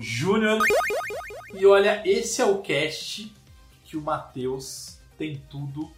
[0.00, 0.58] Júnior.
[1.52, 3.32] E olha, esse é o cast
[3.84, 5.90] que o Matheus tem tudo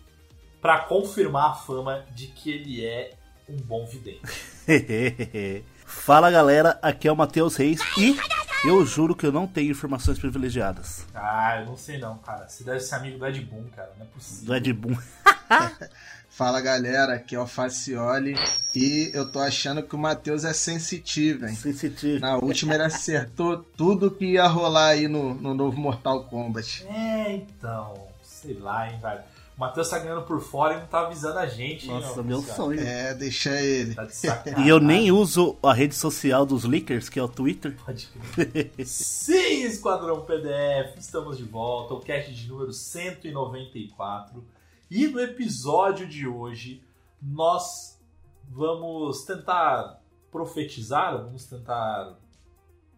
[0.61, 3.11] pra confirmar a fama de que ele é
[3.49, 4.23] um bom vidente.
[5.85, 8.17] Fala galera, aqui é o Matheus Reis e
[8.65, 11.07] eu juro que eu não tenho informações privilegiadas.
[11.15, 12.49] Ah, eu não sei não, cara.
[12.49, 13.93] Você deve ser amigo do Ed Boon, cara.
[13.99, 14.47] Não é possível.
[14.47, 14.97] Do Ed Boon.
[16.31, 18.35] Fala galera, aqui é o Facioli
[18.75, 21.55] e eu tô achando que o Matheus é sensitivo, hein?
[21.55, 22.21] Sensitivo.
[22.21, 26.87] Na última ele acertou tudo que ia rolar aí no, no novo Mortal Kombat.
[26.89, 28.09] É, então.
[28.23, 29.21] Sei lá, hein, velho.
[29.57, 32.23] O Matheus tá ganhando por fora e não tá avisando a gente, hein, Nossa, ó,
[32.23, 32.55] meu cara.
[32.55, 32.81] sonho.
[32.81, 33.95] É, deixa ele.
[33.95, 34.67] Tá de sacanagem.
[34.67, 37.77] E eu nem uso a rede social dos leakers, que é o Twitter.
[37.85, 38.73] Pode crer.
[38.87, 44.43] Sim, Esquadrão PDF, estamos de volta, o cast de número 194.
[44.91, 46.83] E no episódio de hoje,
[47.21, 48.01] nós
[48.49, 52.17] vamos tentar profetizar, vamos tentar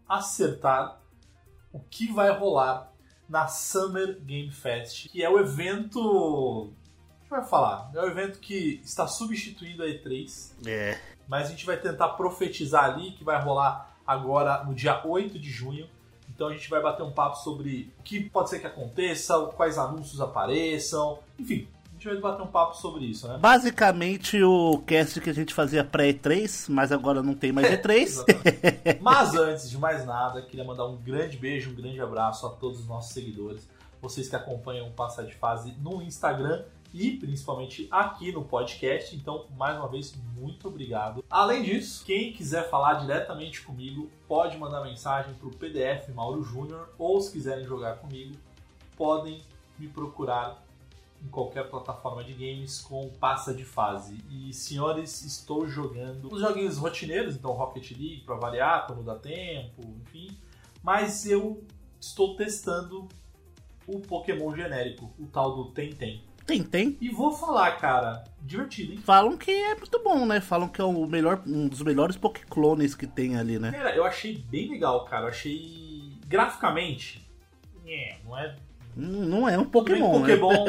[0.09, 1.01] acertar
[1.73, 2.94] o que vai rolar
[3.29, 6.71] na Summer Game Fest, que é o evento.
[6.71, 7.91] A gente vai falar?
[7.95, 10.99] É o evento que está substituindo a E3 É.
[11.27, 15.51] mas a gente vai tentar profetizar ali que vai rolar agora no dia 8 de
[15.51, 15.89] junho.
[16.35, 19.79] Então a gente vai bater um papo sobre o que pode ser que aconteça, quais
[19.79, 21.69] anúncios apareçam, enfim,
[22.13, 23.39] gente vai bater um papo sobre isso, né?
[23.39, 28.03] Basicamente o cast que a gente fazia pré-E3, mas agora não tem mais E3.
[28.03, 29.01] Exatamente.
[29.01, 32.81] Mas antes de mais nada, queria mandar um grande beijo, um grande abraço a todos
[32.81, 33.69] os nossos seguidores,
[34.01, 39.17] vocês que acompanham o Passa de Fase no Instagram e principalmente aqui no podcast.
[39.17, 41.25] Então, mais uma vez, muito obrigado.
[41.29, 46.91] Além disso, quem quiser falar diretamente comigo, pode mandar mensagem para o PDF Mauro Júnior
[46.99, 48.35] ou se quiserem jogar comigo,
[48.97, 49.43] podem
[49.79, 50.65] me procurar
[51.25, 54.19] em qualquer plataforma de games com passa de fase.
[54.31, 59.83] E senhores, estou jogando os joguinhos rotineiros, então Rocket League para variar quando dá tempo,
[60.03, 60.37] enfim.
[60.83, 61.65] Mas eu
[61.99, 63.09] estou testando
[63.87, 66.23] o Pokémon genérico, o tal do Tentem.
[66.47, 66.99] Tem, tem.
[67.01, 68.99] E vou falar, cara, divertido, hein?
[68.99, 70.43] Falam que é muito bom, né?
[70.43, 73.73] Falam que é o melhor, um dos melhores Pokéclones que tem ali, né?
[73.73, 75.25] Cara, eu achei bem legal, cara.
[75.25, 77.27] Eu achei graficamente.
[78.25, 78.57] não é
[78.97, 80.37] Não é um bem que Pokémon, né?
[80.37, 80.65] Pokémon,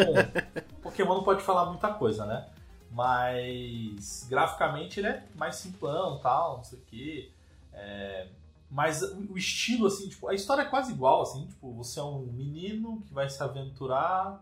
[0.82, 2.46] Pokémon não pode falar muita coisa, né?
[2.92, 7.32] Mas graficamente ele é mais simplão tal, não sei o quê.
[7.74, 8.28] É,
[8.70, 12.22] mas o estilo, assim, tipo, a história é quase igual, assim, tipo, você é um
[12.32, 14.42] menino que vai se aventurar.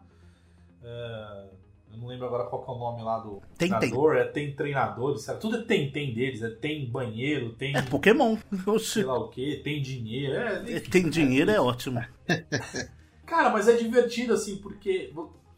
[0.83, 1.45] é,
[1.91, 3.79] eu não lembro agora qual que é o nome lá do Tem, tem.
[3.79, 5.39] treinador, é tem treinadores, sabe?
[5.39, 8.35] tudo é tem tem deles, é tem banheiro, tem É Pokémon.
[8.81, 12.03] sei lá o que, tem dinheiro, é, enfim, Tem dinheiro, é ótimo.
[13.25, 15.13] Cara, mas é divertido, assim, porque.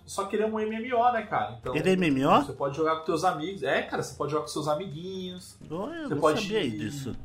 [0.06, 1.58] Só que ele é um MMO, né, cara?
[1.60, 2.46] Então, Ele é MMO?
[2.46, 3.64] Você pode jogar com teus amigos.
[3.64, 5.58] É, cara, você pode jogar com seus amiguinhos.
[5.70, 7.16] Olha, eu Você não pode sabia ir- disso.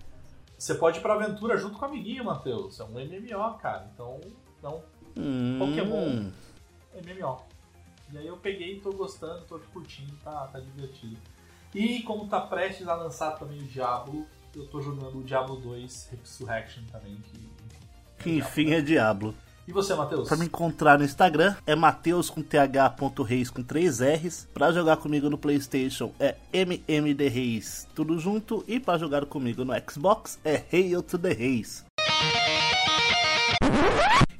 [0.56, 2.81] Você pode ir pra aventura junto com o amiguinho, Matheus.
[2.81, 3.87] É um MMO, cara.
[3.93, 4.19] Então,
[4.59, 4.82] então
[5.14, 6.31] Hum, Pokémon.
[7.05, 7.43] MMO.
[8.12, 11.19] E aí eu peguei, tô gostando, tô curtindo, tá, tá divertido.
[11.75, 14.26] E como tá prestes a lançar também o Diablo,
[14.56, 17.50] eu tô jogando o Diablo 2 Resurrection também, que.
[18.19, 19.35] Que enfim é Diablo.
[19.70, 20.26] E você, Matheus?
[20.26, 24.49] Pra me encontrar no Instagram é Mateus com th.reis com 3 R's.
[24.52, 27.31] Pra jogar comigo no Playstation é MMD
[27.94, 28.64] tudo junto.
[28.67, 31.84] E pra jogar comigo no Xbox é Hail to the Reis.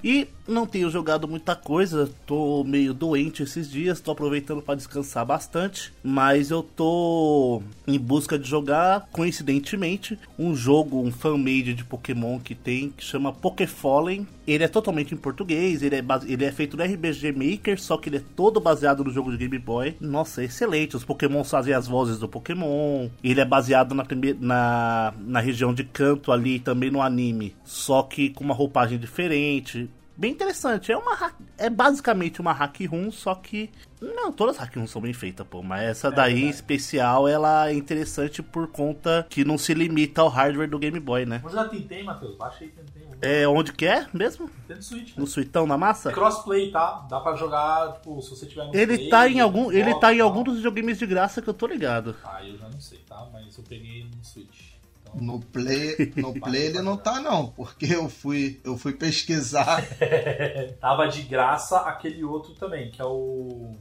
[0.03, 5.27] E não tenho jogado muita coisa, tô meio doente esses dias, tô aproveitando para descansar
[5.27, 12.39] bastante, mas eu tô em busca de jogar, coincidentemente, um jogo, um fan-made de Pokémon
[12.39, 14.27] que tem, que chama Pokéfallen.
[14.51, 16.31] Ele é totalmente em português, ele é, base...
[16.31, 19.37] ele é feito no RBG Maker, só que ele é todo baseado no jogo de
[19.37, 19.95] Game Boy.
[20.01, 24.05] Nossa, é excelente, os Pokémon fazem as vozes do Pokémon, ele é baseado na,
[24.41, 25.15] na...
[25.19, 29.89] na região de canto ali, também no anime, só que com uma roupagem diferente
[30.21, 30.93] bem interessante.
[30.93, 33.71] É uma é basicamente uma hack room, só que
[34.01, 37.27] não, todas as hack rooms são bem feitas, pô, mas essa é daí em especial
[37.27, 41.41] ela é interessante por conta que não se limita ao hardware do Game Boy, né?
[41.43, 42.37] Mas já tentei, Matheus.
[42.37, 43.09] Baixa aí, tentei.
[43.23, 44.51] É onde que é mesmo?
[44.67, 45.09] Tem no Switch.
[45.09, 45.15] Né?
[45.17, 46.11] No Suitão na massa?
[46.11, 47.07] É crossplay, tá?
[47.09, 50.15] Dá pra jogar, tipo, se você tiver no Ele Play, tá em algum, ele tá
[50.15, 52.17] em algum dos videogames de graça que eu tô ligado.
[52.25, 53.27] Ah, eu já não sei, tá?
[53.33, 54.70] Mas eu peguei no Switch.
[55.15, 59.83] No Play, no Play ele não tá não, porque eu fui, eu fui pesquisar.
[60.81, 63.75] Tava de graça aquele outro também, que é o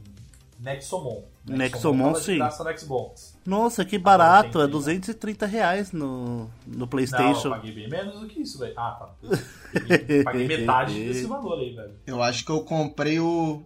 [0.58, 1.22] Nexomon.
[1.46, 2.32] Nexomon, tava sim.
[2.32, 3.38] de graça no Xbox.
[3.46, 7.50] Nossa, que barato, tem é que- 230 reais no, no Não, eu Playstation.
[7.50, 8.74] paguei bem menos do que isso, velho.
[8.76, 9.38] Ah, tá.
[9.72, 11.94] Paguei, paguei metade desse valor aí, velho.
[12.06, 13.62] Eu acho que eu comprei o,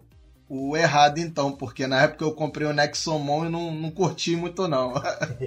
[0.47, 4.67] o errado então, porque na época eu comprei o Nexomon e não, não curti muito
[4.67, 4.93] não.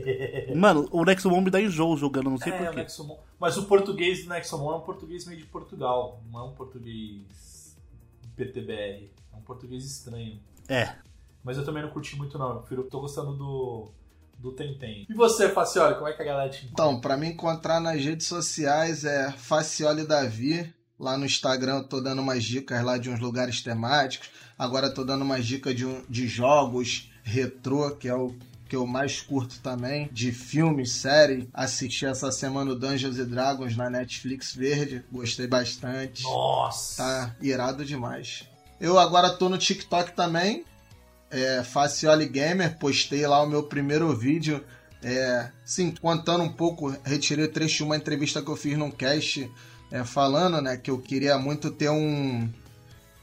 [0.56, 2.86] Mano, o Nexomon me dá enjoo jogando, não sei É, porquê.
[3.38, 6.20] Mas o português do Nexomon é um português meio de Portugal.
[6.30, 7.76] Não é um português
[8.36, 9.10] PTBR.
[9.32, 10.40] É um português estranho.
[10.68, 10.96] É.
[11.44, 12.50] Mas eu também não curti muito, não.
[12.50, 13.92] Eu prefiro, tô gostando do,
[14.36, 15.06] do Tentem.
[15.08, 18.26] E você, Facioli, como é que a galera te Então, pra me encontrar nas redes
[18.26, 20.74] sociais é Facioli Davi.
[20.98, 24.30] Lá no Instagram eu tô dando umas dicas lá de uns lugares temáticos.
[24.58, 28.34] Agora tô dando umas dicas de, um- de jogos retrô, que é o
[28.68, 31.48] que eu mais curto também, de filmes, série.
[31.54, 36.22] Assisti essa semana o Dungeons Dragons na Netflix Verde, gostei bastante.
[36.24, 36.96] Nossa!
[37.02, 38.44] Tá irado demais.
[38.80, 40.64] Eu agora tô no TikTok também,
[41.30, 44.62] é, Facioli Gamer, postei lá o meu primeiro vídeo,
[45.02, 48.90] é, sim, contando um pouco, retirei o trecho de uma entrevista que eu fiz num
[48.90, 49.50] cast,
[49.90, 52.48] é, falando, né, que eu queria muito ter um...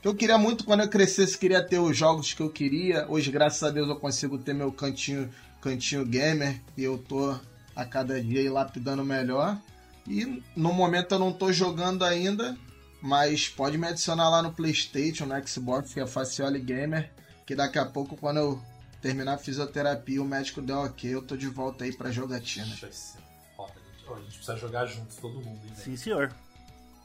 [0.06, 3.07] eu queria muito, quando eu crescesse, queria ter os jogos que eu queria.
[3.10, 7.36] Hoje, graças a Deus, eu consigo ter meu cantinho, cantinho gamer, e eu tô
[7.75, 9.60] a cada dia aí lapidando melhor.
[10.07, 12.56] E no momento eu não tô jogando ainda,
[13.02, 17.12] mas pode me adicionar lá no PlayStation, no Xbox, que é Facioli Gamer,
[17.44, 18.62] que daqui a pouco, quando eu
[19.02, 22.75] terminar a fisioterapia, o médico der ok, eu tô de volta aí pra jogatina.
[22.80, 23.18] Vai ser
[23.57, 24.07] foda, gente.
[24.07, 25.84] Ó, a gente precisa jogar juntos, todo mundo, hein, velho?
[25.84, 26.31] Sim, senhor.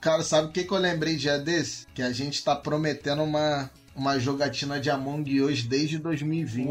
[0.00, 1.86] Cara, sabe o que, que eu lembrei dia desse?
[1.94, 6.70] Que a gente tá prometendo uma, uma jogatina de Among Us desde 2020.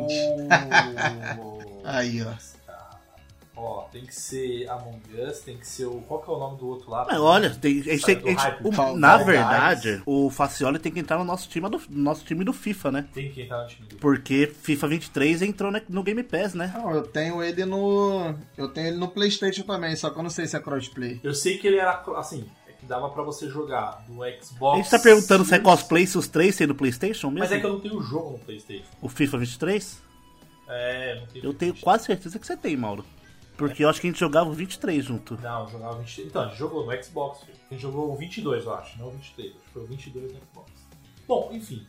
[1.39, 2.33] Oh, Aí, ó.
[3.61, 5.99] Ó, tem que ser Among Us, tem que ser o.
[6.07, 7.05] Qual que é o nome do outro lá?
[7.05, 9.25] Mas olha, tem, a gente tem- a gente- o- na Guys.
[9.27, 12.91] verdade, o Facioli tem que entrar no nosso time do, no nosso time do FIFA,
[12.93, 13.05] né?
[13.13, 13.97] Tem que entrar no time do.
[13.97, 16.71] Porque FIFA 23 entrou ne- no Game Pass, né?
[16.73, 18.33] Não, eu tenho ele no.
[18.57, 21.19] Eu tenho ele no PlayStation também, só que eu não sei se é crossplay.
[21.21, 22.45] Eu sei que ele era assim,
[22.89, 24.73] dava pra você jogar do Xbox.
[24.73, 27.39] A gente tá perguntando se é cosplay se os três tem no Playstation mesmo?
[27.39, 28.89] Mas é que eu não tenho o jogo no Playstation.
[29.01, 30.01] O FIFA 23?
[30.67, 31.45] É, não tenho.
[31.45, 33.05] Eu tenho quase certeza que você tem, Mauro.
[33.55, 35.37] Porque eu acho que a gente jogava o 23 junto.
[35.41, 36.29] Não, jogava 23.
[36.29, 37.57] Então, a gente jogou no Xbox, filho.
[37.69, 39.49] A gente jogou o 22, eu acho, não o 23.
[39.49, 40.71] Acho que foi o 22 no Xbox.
[41.27, 41.85] Bom, enfim.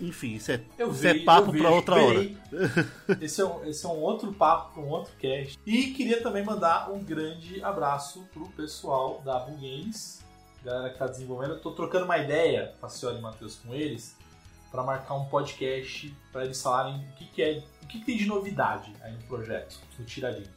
[0.00, 2.36] Enfim, isso é, isso é papo vejo, outra verei.
[2.50, 3.18] hora.
[3.20, 5.58] Esse é, um, esse é um outro papo para um outro cast.
[5.64, 10.21] E queria também mandar um grande abraço pro pessoal da Bull Games,
[10.64, 11.52] galera que tá desenvolvendo.
[11.52, 14.16] Eu tô trocando uma ideia, Facioli e Matheus, com eles,
[14.70, 18.16] para marcar um podcast para eles falarem o que, que é, o que, que tem
[18.16, 20.50] de novidade aí no projeto, no Tiradinho.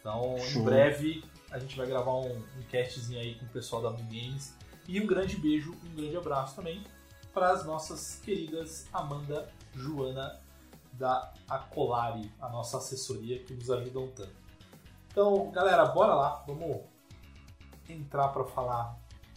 [0.00, 0.62] Então, em Show.
[0.62, 4.54] breve a gente vai gravar um, um castzinho aí com o pessoal da Bull Games.
[4.86, 6.84] E um grande beijo, um grande abraço também
[7.32, 10.40] para as nossas queridas Amanda, Joana
[10.92, 14.34] da Acolari, a nossa assessoria que nos ajudam tanto.
[15.10, 16.82] Então, galera, bora lá, vamos
[17.88, 18.96] entrar para falar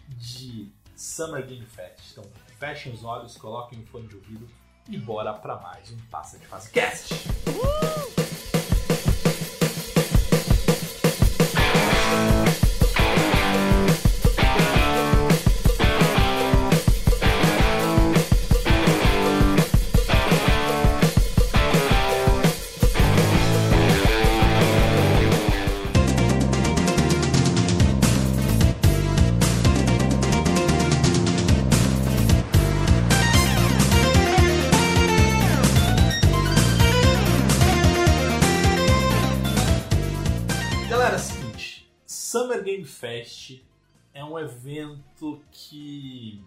[0.10, 2.12] de Summer Game Fest.
[2.12, 2.24] Então,
[2.60, 4.48] fechem os olhos, coloquem o fone de ouvido
[4.90, 7.14] e bora para mais um Passa de Fase Cast.
[7.46, 8.23] Galera,
[44.44, 46.44] evento que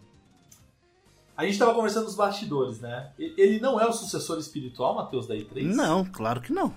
[1.37, 3.11] A gente tava conversando nos bastidores, né?
[3.19, 5.65] Ele não é o sucessor espiritual, Matheus, da E3?
[5.65, 6.73] Não, claro que não.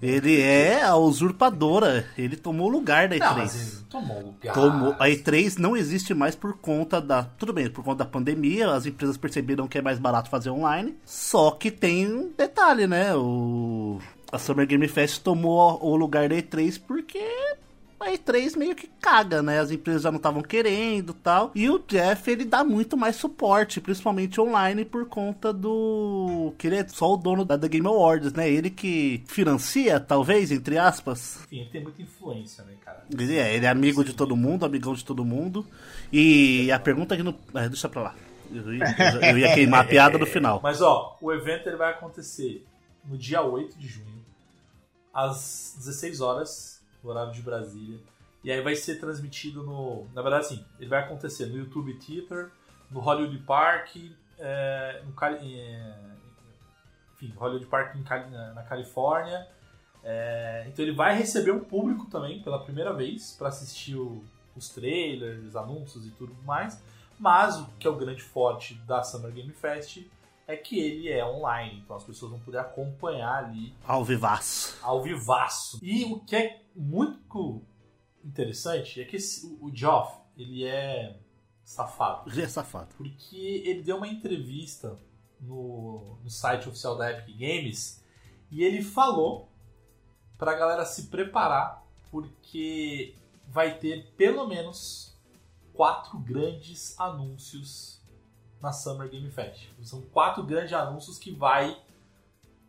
[0.00, 2.06] Ele é a usurpadora.
[2.16, 3.20] Ele tomou o lugar da E3.
[3.20, 4.54] Não, mas ele tomou lugar.
[4.54, 7.22] Tomou, a E3 não existe mais por conta da.
[7.22, 10.96] Tudo bem, por conta da pandemia, as empresas perceberam que é mais barato fazer online.
[11.04, 13.14] Só que tem um detalhe, né?
[13.14, 13.98] O,
[14.30, 17.26] a Summer Game Fest tomou o lugar da E3 porque
[18.02, 19.60] a E3 meio que caga, né?
[19.60, 21.50] As empresas já não estavam querendo tal.
[21.54, 26.52] E o Jeff, ele dá muito mais suporte, principalmente online, por conta do.
[26.58, 28.50] que ele é só o dono da The Game Awards, né?
[28.50, 31.40] Ele que financia, talvez, entre aspas.
[31.44, 33.04] Enfim, ele tem muita influência, né, cara?
[33.10, 35.66] Ele é, ele é amigo de todo mundo, amigão de todo mundo.
[36.12, 37.34] E a pergunta que não.
[37.54, 38.14] é, deixa pra lá.
[38.52, 38.84] Eu ia,
[39.30, 40.60] eu ia queimar a piada no final.
[40.62, 42.64] Mas ó, o evento ele vai acontecer
[43.04, 44.24] no dia 8 de junho,
[45.12, 47.98] às 16 horas, no horário de Brasília.
[48.42, 50.06] E aí vai ser transmitido no.
[50.14, 52.50] Na verdade, sim, ele vai acontecer no YouTube Theater,
[52.90, 53.96] no Hollywood Park,
[54.38, 55.12] é, no,
[55.60, 55.94] é,
[57.14, 59.46] enfim, Hollywood Park em na na Califórnia.
[60.02, 64.24] É, então ele vai receber um público também pela primeira vez para assistir o-
[64.56, 66.82] os trailers, anúncios e tudo mais.
[67.18, 69.98] Mas o que é o grande forte da Summer Game Fest
[70.50, 74.76] é que ele é online, então as pessoas vão poder acompanhar ali Ao vivaço.
[74.82, 75.78] ao vivaço.
[75.82, 77.62] E o que é muito
[78.24, 81.16] interessante é que esse- o Geoff, ele é
[81.64, 82.30] safado.
[82.30, 82.88] Já é safado.
[82.96, 84.98] Porque ele deu uma entrevista
[85.40, 88.04] no, no site oficial da Epic Games
[88.50, 89.48] e ele falou
[90.36, 93.14] pra galera se preparar porque
[93.48, 95.16] vai ter pelo menos
[95.72, 97.99] quatro grandes anúncios
[98.60, 99.68] na Summer Game Fest.
[99.82, 101.76] São quatro grandes anúncios que vai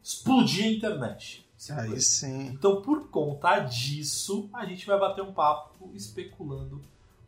[0.03, 1.45] explodir a internet.
[1.71, 2.48] Aí sim.
[2.48, 6.81] Então, por conta disso, a gente vai bater um papo especulando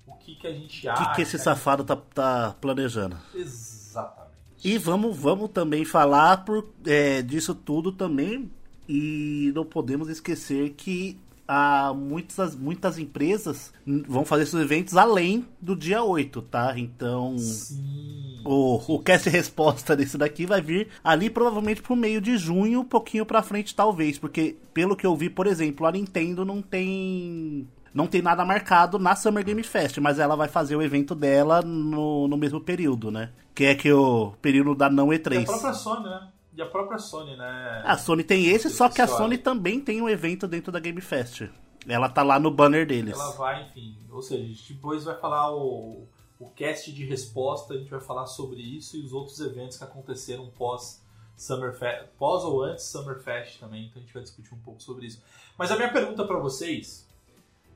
[0.08, 1.10] o que, que a gente O acha.
[1.10, 3.15] que, que esse safado tá, tá planejando?
[3.34, 4.34] Exatamente.
[4.63, 8.51] E vamos, vamos também falar por, é, disso tudo também.
[8.89, 13.73] E não podemos esquecer que há muitas, muitas empresas
[14.07, 16.73] vão fazer seus eventos além do dia 8, tá?
[16.77, 17.38] Então.
[17.38, 18.41] Sim.
[18.45, 22.85] O, o cast resposta desse daqui vai vir ali provavelmente pro meio de junho, um
[22.85, 27.67] pouquinho pra frente talvez, porque pelo que eu vi, por exemplo, a Nintendo não tem
[27.93, 31.62] não tem nada marcado na Summer Game Fest, mas ela vai fazer o evento dela
[31.62, 33.29] no, no mesmo período, né?
[33.53, 35.45] Que é que o período da não E a E3.
[35.45, 36.27] própria Sony, né?
[36.55, 37.81] E a própria Sony, né?
[37.86, 39.38] A Sony tem esse, só que a Sony.
[39.38, 41.50] Também tem um evento dentro da Game Fest.
[41.88, 43.13] Ela tá lá no banner deles.
[43.13, 43.98] Ela vai, enfim.
[44.12, 46.07] Ou seja, a gente depois vai falar o,
[46.39, 49.83] o cast de resposta, a gente vai falar sobre isso e os outros eventos que
[49.83, 51.03] aconteceram pós
[51.36, 54.81] Summer Fest, pós ou antes Summer Fest também, então a gente vai discutir um pouco
[54.81, 55.22] sobre isso.
[55.57, 57.07] Mas a minha pergunta pra vocês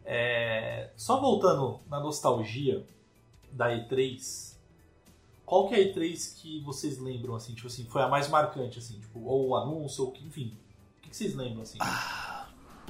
[0.05, 2.85] é, só voltando na nostalgia
[3.51, 4.46] da E3,
[5.47, 8.77] qual que é a E3 que vocês lembram assim, tipo assim, foi a mais marcante
[8.79, 10.53] assim, tipo, ou o anúncio ou que, enfim,
[10.99, 11.77] o que que vocês lembram assim?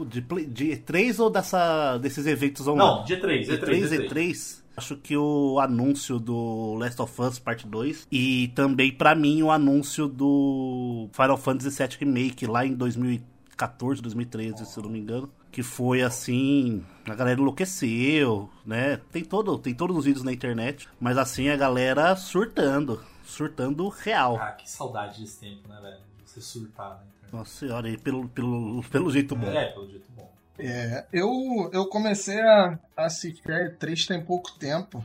[0.09, 2.99] De, Play- de E3 ou dessa, desses eventos online?
[2.99, 4.09] Não, G3, E3, E3, E3.
[4.09, 9.41] E3, acho que o anúncio do Last of Us Parte 2 e também pra mim
[9.43, 14.99] o anúncio do Final Fantasy VII Remake lá em 2014, 2013, se eu não me
[14.99, 19.01] engano, que foi assim, a galera enlouqueceu, né?
[19.11, 24.37] Tem todo, tem todos os vídeos na internet, mas assim a galera surtando, surtando real.
[24.39, 25.97] Ah, que saudade desse tempo, né, velho?
[26.23, 27.33] Você surtar na internet.
[27.33, 29.47] Nossa senhora, e pelo, pelo, pelo jeito bom.
[29.47, 30.31] É, pelo jeito bom.
[30.59, 31.31] É, eu,
[31.73, 35.03] eu comecei a assistir a E3 tem pouco tempo.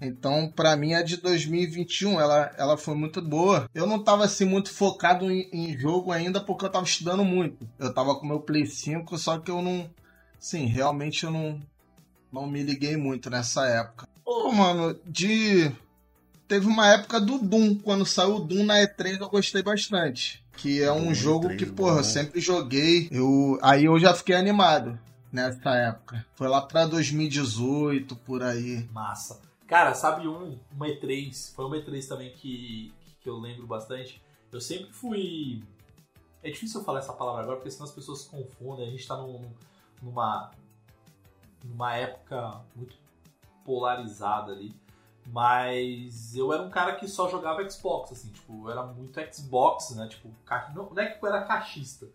[0.00, 3.68] Então, pra mim, a de 2021, ela, ela foi muito boa.
[3.74, 7.68] Eu não tava, assim, muito focado em, em jogo ainda, porque eu tava estudando muito.
[7.78, 9.90] Eu tava com meu Play 5, só que eu não...
[10.38, 11.60] Sim, realmente eu não,
[12.32, 14.08] não me liguei muito nessa época.
[14.24, 15.70] Pô, mano, de...
[16.48, 17.76] Teve uma época do Doom.
[17.76, 20.42] Quando saiu o Doom na E3, eu gostei bastante.
[20.56, 23.06] Que é um Doom jogo E3, que, porra, eu sempre joguei.
[23.12, 24.98] Eu, aí eu já fiquei animado
[25.30, 26.24] nessa época.
[26.34, 28.88] Foi lá pra 2018, por aí.
[28.92, 29.49] Massa.
[29.70, 34.20] Cara, sabe um, uma E3, foi uma E3 também que, que eu lembro bastante.
[34.50, 35.62] Eu sempre fui.
[36.42, 38.88] É difícil eu falar essa palavra agora, porque senão as pessoas se confundem.
[38.88, 39.48] A gente tá num-
[40.02, 40.50] numa,
[41.64, 42.96] numa época muito
[43.64, 44.74] polarizada ali.
[45.26, 49.90] Mas eu era um cara que só jogava Xbox, assim, tipo, eu era muito Xbox,
[49.90, 50.08] né?
[50.08, 50.34] Tipo,
[50.74, 52.08] não, não é que eu era cachista.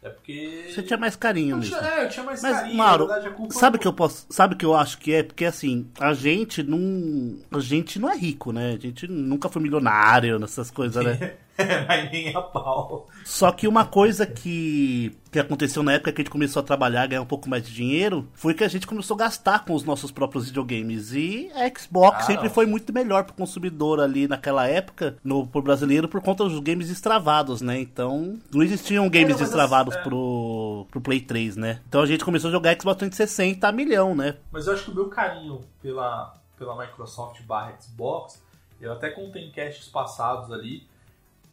[0.00, 0.70] É porque.
[0.72, 1.76] Você tinha mais carinho eu mesmo.
[1.76, 4.26] tinha, é, eu tinha mais Mas, carinho, Mauro, na verdade, Sabe o que eu posso.
[4.30, 5.22] Sabe o que eu acho que é?
[5.22, 7.38] Porque assim, a gente não.
[7.50, 8.74] A gente não é rico, né?
[8.74, 11.34] A gente nunca foi milionário nessas coisas, né?
[11.88, 13.08] Mas nem a pau.
[13.24, 17.06] Só que uma coisa que, que aconteceu na época que a gente começou a trabalhar,
[17.06, 19.82] ganhar um pouco mais de dinheiro, foi que a gente começou a gastar com os
[19.82, 21.12] nossos próprios videogames.
[21.12, 22.54] E a Xbox Ah, sempre não.
[22.54, 26.88] foi muito melhor pro consumidor ali naquela época, no, pro brasileiro, por conta dos games
[26.88, 27.80] destravados, né?
[27.80, 30.02] Então, não existiam games mas destravados é.
[30.02, 31.80] pro, pro Play 3, né?
[31.88, 34.36] Então a gente começou a jogar Xbox 360 a milhão, né?
[34.52, 38.40] Mas eu acho que o meu carinho pela, pela Microsoft barra Xbox,
[38.80, 40.86] eu até contei em casts passados ali,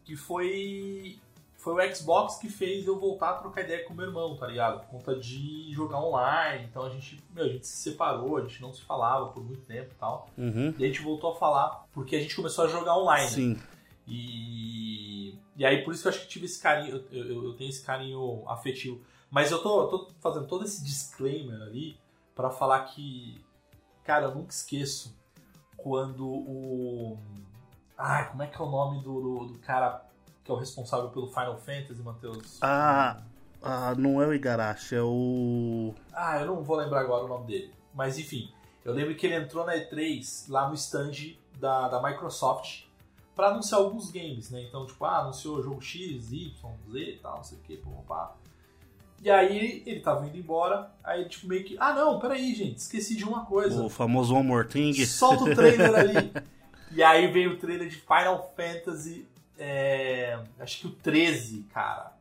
[0.05, 1.19] que foi
[1.57, 4.81] foi o Xbox que fez eu voltar a trocar ideia com meu irmão, tá ligado?
[4.81, 6.63] Por conta de jogar online.
[6.65, 9.62] Então a gente, meu, a gente se separou, a gente não se falava por muito
[9.65, 10.29] tempo e tal.
[10.38, 10.75] Uhum.
[10.77, 13.29] E a gente voltou a falar porque a gente começou a jogar online.
[13.29, 13.59] Sim.
[14.07, 17.53] E, e aí por isso que eu acho que tive esse carinho, eu, eu- eu
[17.53, 19.01] tenho esse carinho afetivo.
[19.31, 21.97] Mas eu tô, eu tô fazendo todo esse disclaimer ali
[22.35, 23.43] pra falar que,
[24.03, 25.17] cara, eu nunca esqueço
[25.77, 27.17] quando o.
[27.97, 30.03] Ai, como é que é o nome do, do, do cara
[30.43, 32.59] que é o responsável pelo Final Fantasy, Matheus?
[32.61, 33.17] Ah,
[33.61, 35.93] ah, não é o Igarashi, é o.
[36.13, 37.73] Ah, eu não vou lembrar agora o nome dele.
[37.93, 38.51] Mas enfim,
[38.83, 42.83] eu lembro que ele entrou na E3 lá no stand da, da Microsoft
[43.35, 44.61] pra anunciar alguns games, né?
[44.61, 46.53] Então, tipo, ah, anunciou o jogo X, Y,
[46.91, 48.35] Z e tal, não sei o que, pô, pá.
[49.23, 53.15] E aí ele tava indo embora, aí tipo meio que, ah não, peraí, gente, esqueci
[53.15, 53.81] de uma coisa.
[53.81, 54.93] O famoso One More Thing.
[55.05, 56.31] Solta o trailer ali.
[56.95, 62.13] E aí veio o trailer de Final Fantasy, é, acho que o 13, cara.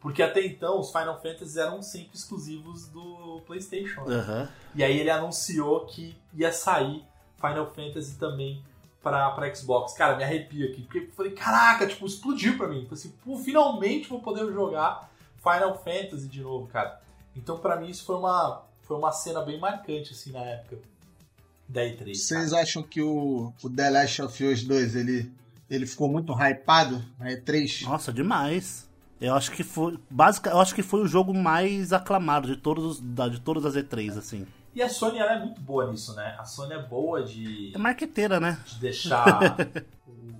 [0.00, 4.02] Porque até então os Final Fantasy eram sempre exclusivos do PlayStation.
[4.04, 4.14] né?
[4.14, 4.48] Aham.
[4.76, 7.04] E aí ele anunciou que ia sair
[7.40, 8.62] Final Fantasy também
[9.02, 9.94] pra, pra Xbox.
[9.94, 10.82] Cara, me arrepio aqui.
[10.82, 12.82] Porque eu falei, caraca, tipo, explodiu pra mim.
[12.84, 17.00] Falei assim, pô, finalmente vou poder jogar Final Fantasy de novo, cara.
[17.34, 20.78] Então pra mim isso foi uma, foi uma cena bem marcante, assim, na época
[21.68, 22.14] da E3.
[22.14, 25.32] Vocês acham que o, o The Last of Us 2 ele,
[25.68, 27.82] ele ficou muito hypado na E3?
[27.84, 28.86] Nossa, demais.
[29.20, 29.98] Eu acho que foi.
[30.10, 33.64] Básica, eu acho que foi o jogo mais aclamado de todos os- da- de todas
[33.64, 34.46] as E3, assim.
[34.74, 36.36] E a Sony ela é muito boa nisso, né?
[36.38, 38.60] A Sony é boa de, É marqueteira, né?
[38.66, 39.56] de deixar
[40.06, 40.34] o,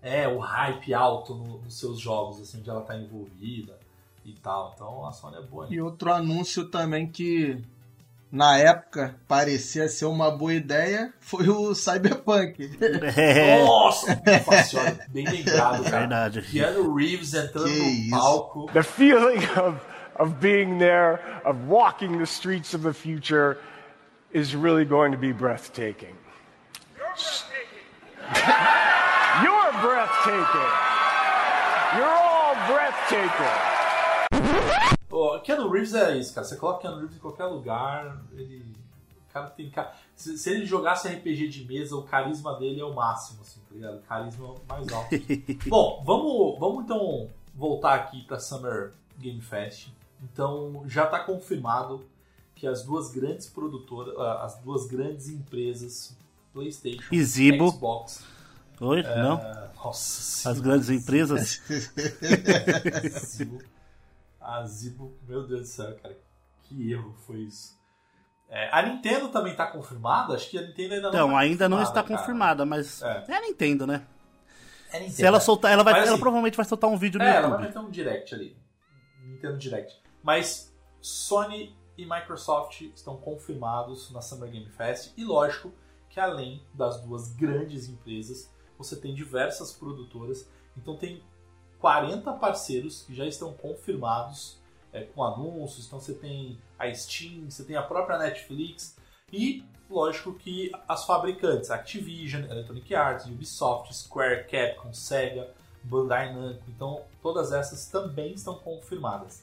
[0.00, 3.78] é, o hype alto no- nos seus jogos, assim, onde ela tá envolvida
[4.24, 4.72] e tal.
[4.74, 5.74] Então a Sony é boa nisso.
[5.74, 7.58] E outro anúncio também que
[8.32, 12.78] na época parecia ser uma boa ideia foi o Cyberpunk.
[13.14, 14.16] É, Nossa,
[15.12, 15.98] bem lembrado, cara.
[16.00, 16.40] verdade.
[16.42, 18.10] Keanu Reeves entrando Que no isso.
[18.10, 18.66] palco.
[18.72, 19.76] The feeling of,
[20.18, 23.58] of being there, of walking the streets of the future,
[24.32, 26.16] is really going to be breathtaking.
[29.42, 30.70] You're breathtaking.
[31.98, 33.58] You're all breathtaking.
[35.12, 36.46] O Keanu Reeves é isso, cara.
[36.46, 38.64] Você coloca Keanu Reeves em qualquer lugar, ele.
[39.28, 39.70] O cara tem.
[40.16, 43.74] Se, se ele jogasse RPG de mesa, o carisma dele é o máximo, assim, tá
[43.74, 43.98] ligado?
[43.98, 45.08] O carisma mais alto.
[45.68, 49.88] Bom, vamos, vamos então voltar aqui pra Summer Game Fest.
[50.22, 52.04] Então, já tá confirmado
[52.54, 56.16] que as duas grandes produtoras, ah, as duas grandes empresas,
[56.52, 57.24] PlayStation E.
[57.24, 58.24] Xbox.
[58.80, 59.02] Oi?
[59.02, 59.34] Não?
[59.34, 60.60] ah, nossa As senhora.
[60.60, 61.60] grandes empresas.
[64.42, 66.16] A Zibo, meu Deus do céu, cara.
[66.62, 67.80] Que erro foi isso.
[68.48, 70.34] É, a Nintendo também tá confirmada?
[70.34, 72.16] Acho que a Nintendo ainda não Então, tá ainda não está cara.
[72.18, 73.24] confirmada, mas É.
[73.28, 74.06] é a Nintendo, né?
[74.90, 75.44] É Nintendo, Se ela né?
[75.44, 77.50] soltar, ela vai, Mas, ela assim, provavelmente vai soltar um vídeo no É, ela vai
[77.50, 77.66] YouTube.
[77.66, 78.56] meter um direct ali.
[79.24, 80.02] Nintendo Direct.
[80.22, 85.12] Mas Sony e Microsoft estão confirmados na Summer Game Fest.
[85.16, 85.72] E lógico
[86.10, 90.46] que além das duas grandes empresas, você tem diversas produtoras.
[90.76, 91.22] Então tem
[91.82, 94.56] 40 parceiros que já estão confirmados
[94.92, 95.86] é, com anúncios.
[95.86, 98.96] Então você tem a Steam, você tem a própria Netflix.
[99.32, 105.50] E lógico que as fabricantes, Activision, Electronic Arts, Ubisoft, Square, Capcom, Sega,
[105.82, 106.62] Bandai Namco.
[106.68, 109.42] Então, todas essas também estão confirmadas.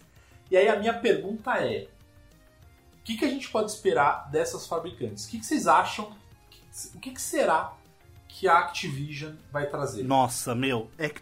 [0.49, 1.89] E aí a minha pergunta é:
[2.99, 5.25] o que, que a gente pode esperar dessas fabricantes?
[5.25, 6.15] O que, que vocês acham?
[6.95, 7.73] O que, que será
[8.29, 10.03] que a Activision vai trazer?
[10.03, 10.89] Nossa, meu.
[10.97, 11.21] É, que-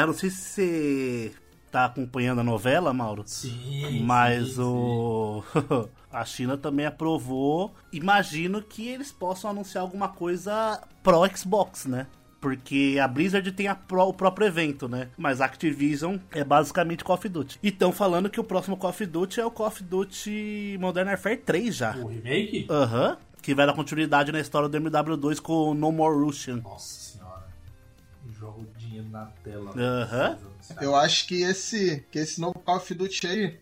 [0.00, 1.32] eu não sei se você
[1.70, 3.22] tá acompanhando a novela, Mauro.
[3.26, 5.42] Sim, Mas sim, o.
[6.12, 7.74] A China também aprovou.
[7.90, 12.06] Imagino que eles possam anunciar alguma coisa pro Xbox, né?
[12.38, 15.08] Porque a Blizzard tem a o próprio evento, né?
[15.16, 17.58] Mas a Activision é basicamente Call of Duty.
[17.62, 21.08] E estão falando que o próximo Call of Duty é o Call of Duty Modern
[21.08, 21.94] Warfare 3 já.
[21.94, 22.02] sim.
[22.02, 22.66] O remake?
[22.68, 23.16] Aham.
[23.40, 26.56] Que vai dar continuidade na história do MW2 com o No More Russian.
[26.58, 27.46] Nossa senhora.
[28.38, 29.72] Jogo dinheiro na tela.
[29.76, 30.38] Aham.
[30.80, 33.58] Eu acho que esse, que esse novo Call of Duty aí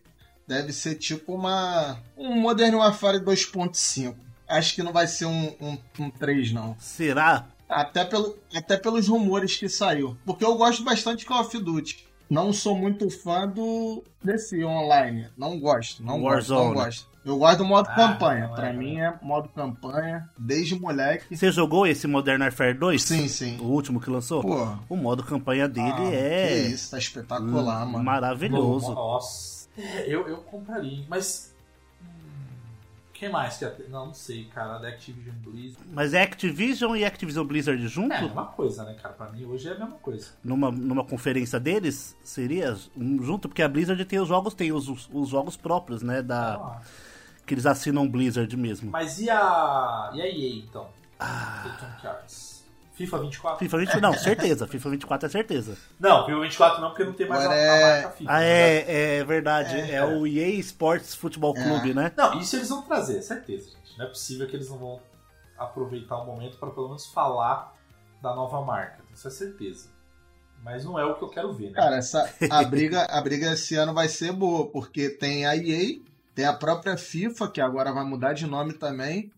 [0.46, 4.14] deve ser tipo uma um Modern Warfare 2.5.
[4.48, 6.76] Acho que não vai ser um, um, um 3, não.
[6.78, 7.46] Será?
[7.68, 10.16] Até, pelo, até pelos rumores que saiu.
[10.26, 12.04] Porque eu gosto bastante de Call of Duty.
[12.28, 15.28] Não sou muito fã do desse online.
[15.36, 16.74] Não gosto, não gosto, não Warzone.
[16.74, 17.09] gosto.
[17.24, 18.46] Eu gosto do modo Ah, campanha.
[18.46, 21.36] não é, pra não mim é modo campanha, desde moleque.
[21.36, 23.02] Você jogou esse Modern Warfare 2?
[23.02, 23.58] Sim, sim.
[23.60, 24.40] O último que lançou?
[24.42, 24.66] Pô.
[24.88, 28.02] O modo campanha dele Ah, é Que isso, tá espetacular, mano.
[28.04, 28.94] maravilhoso.
[28.94, 29.68] Nossa.
[29.76, 31.54] É, eu, eu compraria, mas.
[32.02, 32.06] Hum,
[33.12, 33.66] quem mais que?
[33.90, 34.78] Não, não sei, cara.
[34.78, 35.86] Da Activision Blizzard.
[35.92, 38.14] Mas é Activision e Activision Blizzard junto?
[38.14, 39.14] É a mesma coisa, né, cara?
[39.14, 40.28] Pra mim hoje é a mesma coisa.
[40.42, 43.46] Numa, numa conferência deles, seria um junto?
[43.46, 46.22] Porque a Blizzard tem os jogos, tem os, os, os jogos próprios, né?
[46.22, 46.80] Da, Ah,
[47.50, 48.92] que eles assinam Blizzard mesmo.
[48.92, 50.12] Mas e a.
[50.14, 50.86] E a EA então?
[51.18, 51.64] Ah.
[52.94, 53.58] FIFA 24?
[53.58, 54.66] FIFA 24, não, certeza.
[54.68, 55.76] FIFA 24 é certeza.
[55.98, 58.30] Não, FIFA 24 não, porque não tem mais a, Agora a é- marca FIFA.
[58.30, 58.46] Ah, né?
[58.46, 59.80] é, é verdade.
[59.90, 61.64] É, o EA Sports Futebol É.
[61.64, 62.12] Clube, né?
[62.16, 63.98] Não, isso eles vão trazer, certeza, gente.
[63.98, 65.00] Não é possível que eles não vão
[65.58, 67.74] aproveitar o momento para pelo menos falar
[68.22, 69.02] da nova marca.
[69.12, 69.88] Isso é certeza.
[70.62, 71.72] Mas não é o que eu quero ver, né?
[71.72, 75.98] Cara, essa, a, briga, a briga esse ano vai ser boa, porque tem a EA,
[76.40, 79.30] tem a própria FIFA, que agora vai mudar de nome também.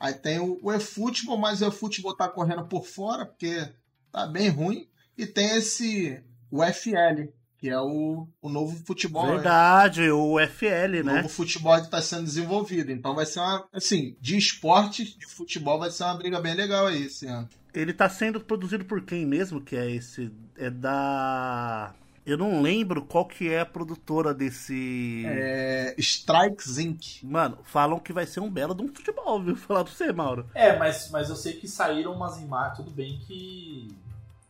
[0.00, 3.68] Aí tem o, o eFootball, mas o eFootball tá correndo por fora, porque
[4.10, 4.88] tá bem ruim.
[5.16, 9.24] E tem esse, o FL, que é o, o novo futebol.
[9.26, 9.34] né?
[9.34, 11.14] Verdade, o FL, O né?
[11.22, 12.90] novo futebol que está sendo desenvolvido.
[12.90, 16.88] Então vai ser uma, assim, de esporte, de futebol, vai ser uma briga bem legal
[16.88, 17.48] aí esse ano.
[17.72, 19.60] Ele tá sendo produzido por quem mesmo?
[19.60, 20.32] Que é esse.
[20.56, 21.94] É da.
[22.28, 25.24] Eu não lembro qual que é a produtora desse.
[25.26, 27.24] É, Strikes Inc.
[27.24, 29.56] Mano, falam que vai ser um belo de um futebol, viu?
[29.56, 30.46] Falar pra você, Mauro.
[30.54, 33.88] É, mas, mas eu sei que saíram umas imagens, tudo bem que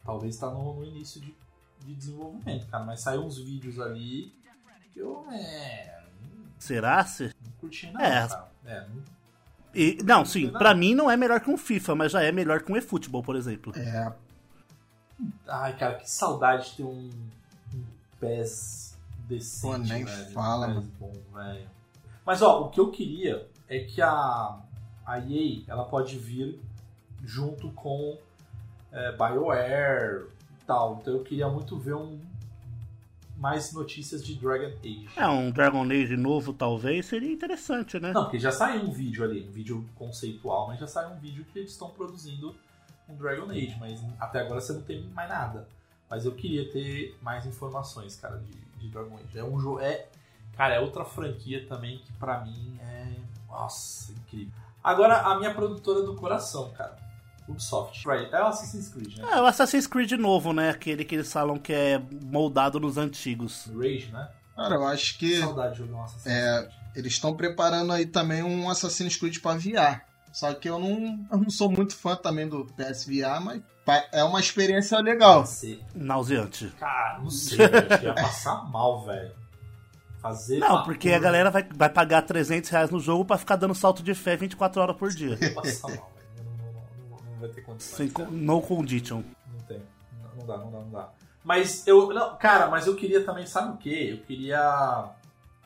[0.05, 1.33] talvez tá no, no início de,
[1.87, 2.85] de desenvolvimento, cara.
[2.85, 4.33] Mas saiu uns vídeos ali
[4.93, 6.01] que eu é,
[6.59, 7.05] Será?
[7.05, 7.33] Se...
[7.45, 8.27] não curti não, É.
[8.27, 8.49] cara.
[8.67, 9.03] É, não-
[9.73, 12.61] E, não, sim, pra mim não é melhor que um FIFA, mas já é melhor
[12.61, 13.73] que um eFootball, por exemplo.
[13.77, 14.13] É,
[15.47, 17.11] Ai, cara, que saudade de ter um,
[18.21, 20.31] PES decente, Pô, nem velho.
[20.33, 20.93] fala, um mano.
[20.99, 21.69] bom, velho.
[22.25, 24.59] Mas, ó, o que eu queria é que a,
[25.07, 26.61] a EA, ela pode vir
[27.25, 28.19] junto com
[28.93, 30.27] é, BioWare
[30.61, 30.99] e tal.
[31.01, 32.21] Então eu queria muito ver um
[33.37, 35.09] mais notícias de Dragon Age.
[35.17, 38.13] É, um Dragon Age novo talvez seria interessante, né?
[38.13, 41.45] Não, porque já saiu um vídeo ali, um vídeo conceitual, mas já saiu um vídeo
[41.53, 42.55] que eles estão produzindo
[43.09, 45.69] um Dragon Age, mas até agora você não tem mais nada.
[46.11, 49.39] Mas eu queria ter mais informações, cara, de, de Dragon Age.
[49.39, 49.81] É um jogo.
[49.81, 50.07] É,
[50.57, 53.15] cara, é outra franquia também que pra mim é.
[53.49, 54.53] Nossa, incrível.
[54.83, 56.97] Agora, a minha produtora do coração, cara.
[57.49, 58.07] Ubisoft.
[58.07, 59.25] Right, é o Assassin's Creed, né?
[59.33, 60.69] É, o Assassin's Creed novo, né?
[60.71, 63.67] Aquele que eles falam que é moldado nos antigos.
[63.75, 64.29] Rage, né?
[64.55, 66.59] cara, eu acho que Saudade de jogar um Assassin's É.
[66.63, 66.73] Creed.
[66.97, 70.03] eles estão preparando aí também um Assassin's Creed pra VR.
[70.33, 73.63] Só que eu não, eu não sou muito fã também do PSVR, mas
[74.13, 75.45] é uma experiência legal.
[75.95, 76.69] Nauseante.
[76.79, 77.87] cara, não sei, velho.
[77.91, 79.33] Acho que ia passar mal, velho.
[80.21, 80.59] Fazer.
[80.59, 84.03] Não, porque a galera vai, vai pagar 300 reais no jogo pra ficar dando salto
[84.03, 85.39] de fé 24 horas por dia.
[85.41, 86.45] Ia passar mal, velho.
[86.45, 87.97] Não, não, não, não, vai ter condições.
[87.97, 88.29] Sem, cara.
[88.31, 89.23] no condition.
[89.53, 89.81] Não tem.
[90.23, 91.09] Não, não dá, não dá, não dá.
[91.45, 92.09] Mas eu.
[92.13, 94.09] Não, cara, mas eu queria também, sabe o quê?
[94.19, 95.09] Eu queria.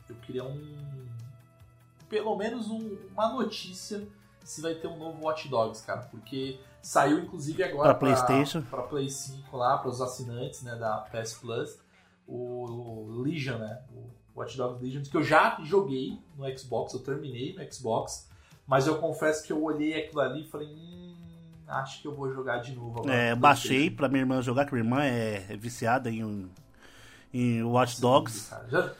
[0.07, 0.73] Eu queria um.
[2.07, 4.07] Pelo menos um- uma notícia
[4.43, 6.01] se vai ter um novo Watch Dogs, cara.
[6.11, 8.61] Porque saiu inclusive agora Pra PlayStation.
[8.63, 11.77] Pra Play 5 lá, para os assinantes né, da PS Plus.
[12.27, 13.81] O, o Legion, né?
[13.91, 18.29] O Watch Dogs Legion, que eu já joguei no Xbox, eu terminei no Xbox.
[18.65, 21.15] Mas eu confesso que eu olhei aquilo ali e falei, hum,
[21.67, 23.13] acho que eu vou jogar de novo agora.
[23.13, 26.49] É, baixei pra minha irmã jogar, que minha irmã é, é viciada em,
[27.33, 28.49] em Watch Dogs.
[28.49, 28.93] Cara, Já,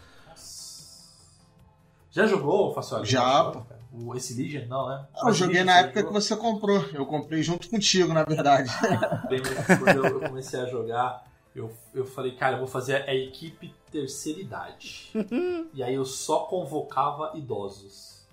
[2.12, 3.06] já jogou, Facioli?
[3.06, 3.63] Já, pô.
[3.93, 5.06] O, esse Legion, não, né?
[5.23, 6.84] Eu joguei na época que você comprou.
[6.93, 8.71] Eu comprei junto contigo, na verdade.
[9.29, 11.23] Que quando eu, eu comecei a jogar,
[11.56, 15.12] eu, eu falei, cara, eu vou fazer a equipe terceira idade.
[15.73, 18.25] e aí eu só convocava idosos.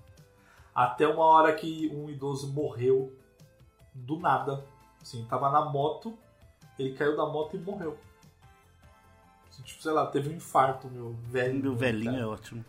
[0.74, 3.12] Até uma hora que um idoso morreu
[3.92, 4.64] do nada.
[5.02, 6.16] Assim, tava na moto,
[6.78, 7.98] ele caiu da moto e morreu.
[9.50, 11.62] Assim, tipo, sei lá, teve um infarto, meu velho.
[11.62, 12.22] Meu velhinho cara.
[12.22, 12.64] é ótimo.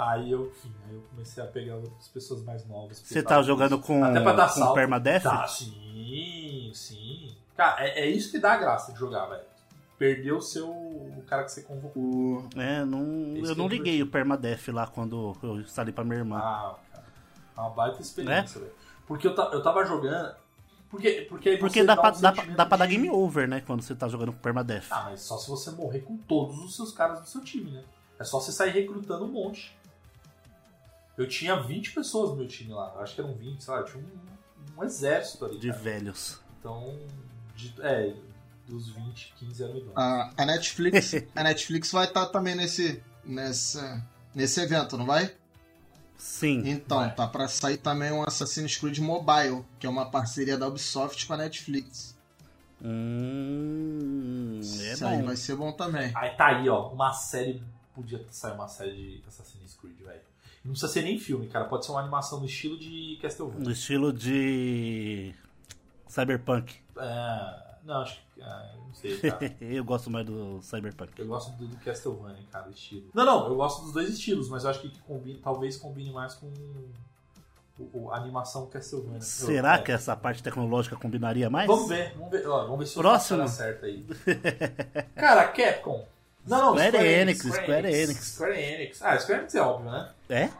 [0.00, 3.00] Aí eu, enfim, aí eu comecei a pegar outras pessoas mais novas.
[3.00, 4.72] Você tava tá jogando com, Até pra dar com.
[4.72, 5.24] Permadeath?
[5.24, 7.34] Tá, sim, sim.
[7.56, 9.42] Cara, é, é isso que dá graça de jogar, velho.
[9.98, 10.68] Perdeu o seu.
[10.70, 12.48] o cara que você convocou.
[12.54, 16.18] É, não, Esse eu não é liguei o Permadeath lá quando eu instalei pra minha
[16.18, 16.38] irmã.
[16.38, 17.04] Ah, cara.
[17.56, 18.02] É uma baita Né?
[18.02, 18.72] experiência, velho.
[19.04, 20.32] Porque eu, ta- eu tava jogando.
[20.88, 23.48] Porque, porque, aí Porque você dá dá pra, um dá, dá pra dar game over,
[23.48, 23.60] né?
[23.66, 24.86] Quando você tá jogando com Permadeath.
[24.92, 27.82] Ah, mas só se você morrer com todos os seus caras do seu time, né?
[28.20, 29.76] É só você sair recrutando um monte.
[31.18, 32.92] Eu tinha 20 pessoas no meu time lá.
[32.94, 33.80] Eu acho que eram 20, sei lá.
[33.80, 35.58] Eu tinha um, um exército ali.
[35.58, 35.80] de cara.
[35.82, 36.40] velhos.
[36.60, 36.98] Então,
[37.56, 38.14] de- é,
[38.66, 39.96] dos 20, 15 eram idôneos.
[39.96, 44.02] A, a Netflix, a Netflix vai estar também nesse, nessa,
[44.34, 45.34] nesse evento, não vai?
[46.16, 46.62] Sim.
[46.68, 47.14] Então, Vai.
[47.14, 51.34] tá pra sair também um Assassin's Creed Mobile, que é uma parceria da Ubisoft com
[51.34, 52.16] a Netflix.
[52.80, 55.26] Hum, é Isso aí bom.
[55.26, 56.10] vai ser bom também.
[56.14, 57.62] Aí tá aí, ó, uma série.
[57.94, 60.20] Podia sair uma série de Assassin's Creed, velho.
[60.64, 61.64] Não precisa ser nem filme, cara.
[61.64, 63.64] Pode ser uma animação no estilo de Castlevania.
[63.64, 65.34] No estilo de
[66.08, 66.74] Cyberpunk.
[66.98, 68.42] É, não, acho que.
[68.42, 69.54] ah, não sei, cara.
[69.60, 71.12] eu gosto mais do Cyberpunk.
[71.18, 73.04] Eu gosto do, do Castlevania, cara, estilo.
[73.14, 76.34] Não, não, eu gosto dos dois estilos, mas eu acho que combina, talvez combine mais
[76.34, 76.50] com
[77.78, 79.20] o, a animação Castlevania.
[79.20, 81.66] Será Eu- que essa parte tecnológica combinaria mais?
[81.68, 83.44] Vamos ver, vamos ver, ó, vamos ver se Próximo.
[83.44, 84.04] o certo aí.
[85.14, 86.04] Cara, Capcom.
[86.48, 88.24] Não, não, Square Square, Enix, Enix, Square Enix.
[88.34, 89.02] Square Enix.
[89.02, 90.08] Ah, Square Enix é óbvio, né?
[90.28, 90.50] É?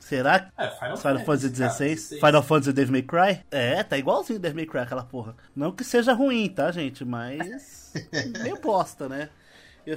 [0.00, 1.88] Será que É, Final, Final Fantasy XVI?
[1.94, 2.08] 16.
[2.20, 3.44] Final Fantasy Devil May Cry?
[3.50, 5.36] É, tá igualzinho Devil May Cry aquela porra.
[5.54, 7.04] Não que seja ruim, tá, gente?
[7.04, 7.92] Mas.
[8.42, 9.30] meio bosta, né?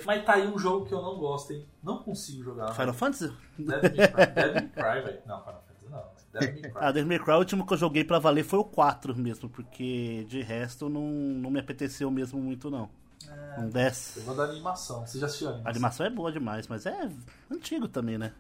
[0.05, 1.65] Mas tá aí um jogo que eu não gosto, hein?
[1.83, 2.73] Não consigo jogar.
[2.73, 3.31] Final Fantasy?
[3.57, 5.19] Devil May Cry, Devil May Cry, velho.
[5.25, 6.03] Não, Final Fantasy não.
[6.39, 6.71] Devil May Cry.
[6.75, 9.49] Ah, Devil May Cry, o último que eu joguei pra valer foi o 4 mesmo,
[9.49, 12.89] porque de resto não, não me apeteceu mesmo muito, não.
[13.57, 14.19] Não desce.
[14.19, 15.05] Eu vou da animação.
[15.05, 15.71] Você já assistiu a A animação?
[15.71, 17.09] animação é boa demais, mas é
[17.51, 18.33] antigo também, né?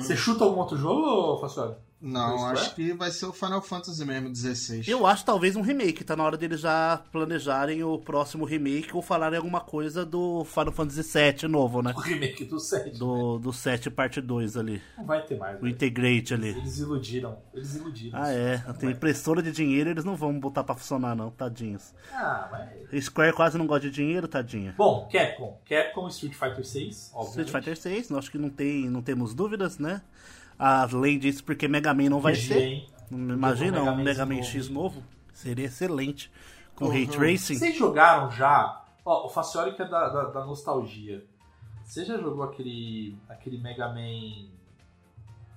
[0.00, 1.74] Você chuta algum outro jogo, Facioli?
[2.02, 4.88] Não, acho que vai ser o Final Fantasy mesmo, 16.
[4.88, 9.00] Eu acho talvez um remake, tá na hora deles já planejarem o próximo remake ou
[9.00, 11.94] falarem alguma coisa do Final Fantasy VII novo, né?
[11.96, 12.98] O remake do 7.
[12.98, 14.82] Do, do 7 parte 2 ali.
[14.98, 15.58] Não vai ter mais.
[15.58, 15.72] O velho.
[15.72, 16.48] Integrate ali.
[16.48, 17.38] Eles iludiram.
[17.54, 18.20] Eles iludiram.
[18.20, 18.60] Ah, é.
[18.66, 21.94] Não Tem impressora de dinheiro, eles não vão botar pra funcionar, não, tadinhos.
[22.12, 23.04] Ah, mas...
[23.04, 24.74] Square quase não gosta de dinheiro, tadinha.
[24.76, 25.60] Bom, Capcom.
[25.68, 27.52] Capcom Street Fighter 6, Street obviamente.
[27.62, 30.02] Fighter 6, nós acho que não, tem, não temos dúvidas, né?
[30.58, 32.86] Além disso, porque Mega Man não vai PG, ser.
[33.10, 34.46] Imagina Mega um Man Mega Man novo.
[34.46, 35.02] X novo.
[35.32, 36.30] Seria excelente.
[36.74, 36.90] Com Uhum.
[36.92, 37.56] Ray Tracing.
[37.56, 38.84] Vocês jogaram já...
[39.04, 41.24] Ó, o Facioli que é da, da, da nostalgia.
[41.84, 44.48] Você já jogou aquele, aquele Mega Man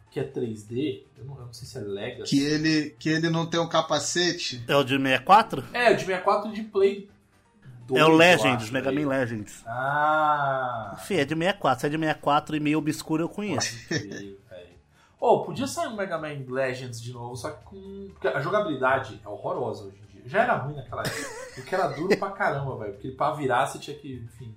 [0.09, 1.03] que é 3D?
[1.17, 2.35] Eu não, eu não sei se é Legacy.
[2.35, 4.63] Que ele, que ele não tem um capacete.
[4.67, 5.63] É o de 64?
[5.73, 7.09] É, o de 64 de Play
[7.87, 9.07] 2, é o Legends, acho, Mega velho.
[9.07, 9.63] Man Legends.
[9.67, 10.95] Ah...
[10.99, 11.81] Fih, é de 64.
[11.81, 13.75] Se é de 64 e meio obscuro eu conheço.
[13.89, 14.37] Velho.
[15.19, 18.09] Ô, podia sair um Mega Man Legends de novo, só que com.
[18.11, 20.21] Porque a jogabilidade é horrorosa hoje em dia.
[20.25, 21.29] Já era ruim naquela época.
[21.55, 22.93] Porque era duro pra caramba, velho.
[22.93, 24.53] Porque pra virar você tinha que, enfim.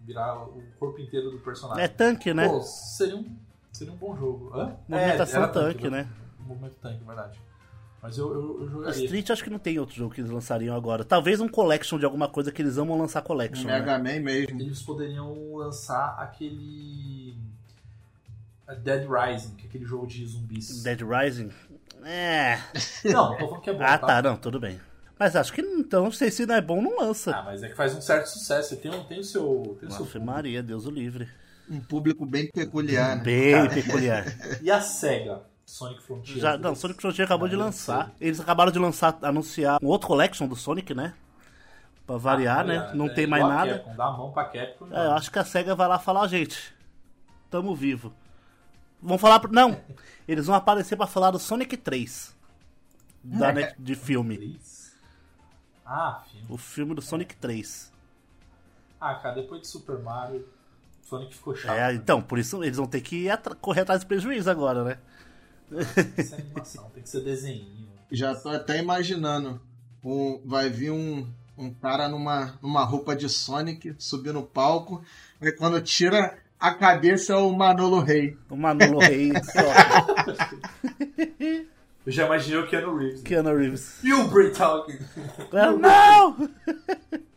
[0.00, 1.84] Virar o corpo inteiro do personagem.
[1.84, 2.48] É tanque, né?
[2.48, 3.36] Pô, seria um,
[3.72, 4.50] seria um bom jogo.
[4.54, 4.76] Hã?
[4.88, 6.08] Movimentação era tanque, né?
[6.38, 7.38] Movimento tanque, verdade.
[8.02, 9.04] Mas eu, eu, eu jogaria.
[9.04, 11.04] Street acho que não tem outro jogo que eles lançariam agora.
[11.04, 13.66] Talvez um collection de alguma coisa que eles amam lançar Um collection.
[13.66, 13.80] né?
[13.80, 14.60] Mega Man mesmo.
[14.60, 17.34] Eles poderiam lançar aquele.
[18.82, 20.82] Dead Rising, que é aquele jogo de zumbis.
[20.82, 21.50] Dead Rising?
[22.04, 22.58] É.
[23.04, 23.82] Não, tô falando que é bom.
[23.82, 24.78] Ah, tá, não, tudo bem.
[25.18, 27.34] Mas acho que então, não sei se não é bom, não lança.
[27.34, 28.76] Ah, mas é que faz um certo sucesso.
[28.76, 29.76] Tem, um, tem o seu.
[29.80, 31.28] Tem o seu Ave Maria, Deus o livre.
[31.68, 33.22] Um público bem peculiar, né?
[33.24, 34.24] Bem peculiar.
[34.62, 35.42] E a SEGA?
[35.68, 36.38] Sonic Frontier.
[36.38, 38.06] Já, não, Sonic Frontier acabou Ah, de lançar.
[38.18, 38.28] sei.
[38.28, 41.12] Eles acabaram de lançar, anunciar um outro collection do Sonic, né?
[42.06, 42.78] Pra variar, Ah, né?
[42.80, 43.74] olha, Não é tem mais nada.
[43.80, 44.86] Capcom, dá a mão pra Capcom.
[44.90, 46.74] É, eu acho que a SEGA vai lá falar, gente,
[47.50, 48.14] tamo vivo.
[49.00, 49.40] Vão falar.
[49.40, 49.78] pro- Não!
[50.26, 52.34] Eles vão aparecer pra falar do Sonic 3.
[53.22, 54.58] Da net, de filme.
[55.84, 56.46] Ah, filme.
[56.48, 57.92] O filme do Sonic 3.
[58.98, 60.48] Ah, cara, depois de Super Mario,
[61.02, 61.74] Sonic ficou chato.
[61.76, 61.94] É, né?
[61.94, 64.98] então, por isso eles vão ter que atra- correr atrás do prejuízo agora, né?
[65.94, 67.66] Tem que ser animação, tem que ser desenho.
[68.10, 69.60] Já tô até imaginando.
[70.02, 75.02] Um, vai vir um, um cara numa, numa roupa de Sonic, subir no palco,
[75.40, 78.36] e quando tira a cabeça é o Manolo Rei.
[78.48, 79.60] O Manolo Rey só.
[82.06, 83.22] Eu já imaginei o Keanu Reeves.
[83.22, 83.28] né?
[83.28, 84.02] Keanu Reeves.
[84.02, 84.98] E o Bray Talking.
[85.52, 86.30] Ah, Não!
[86.30, 86.48] O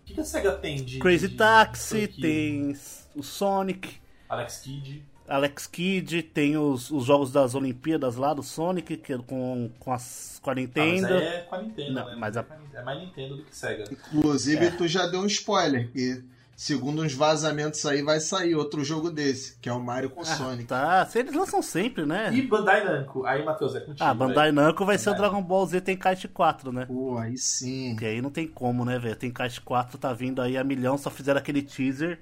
[0.05, 0.99] que, que a SEGA tem de.
[0.99, 2.21] Crazy de Taxi, franquia?
[2.21, 2.77] tem
[3.13, 3.95] o Sonic,
[4.29, 5.03] Alex Kidd.
[5.35, 9.93] Alex Kidd, tem os, os jogos das Olimpíadas lá do Sonic, que é com, com,
[9.93, 11.13] as, com a Ah, mas Nintendo.
[11.13, 12.15] é com a Nintendo, Não, né?
[12.17, 13.85] mas a- É mais Nintendo do que SEGA.
[14.13, 14.71] Inclusive, É.
[14.71, 16.23] tu já deu um spoiler, que
[16.55, 20.65] segundo uns vazamentos aí vai sair outro jogo desse, que é o Mario com Sonic.
[20.65, 22.31] Tá, se eles lançam sempre, né?
[22.33, 23.25] E Bandai Namco.
[23.25, 24.03] Aí, Matheus, é contigo.
[24.03, 24.51] Ah, Bandai.
[24.51, 25.29] Namco vai ser o Bandai.
[25.29, 26.85] Dragon Ball Z Tenkaichi 4, né?
[26.85, 27.95] Pô, aí sim.
[27.97, 29.15] Que aí não tem como, né, velho?
[29.15, 32.19] Tenkaichi 4 tá vindo aí a milhão, só fizeram aquele teaser.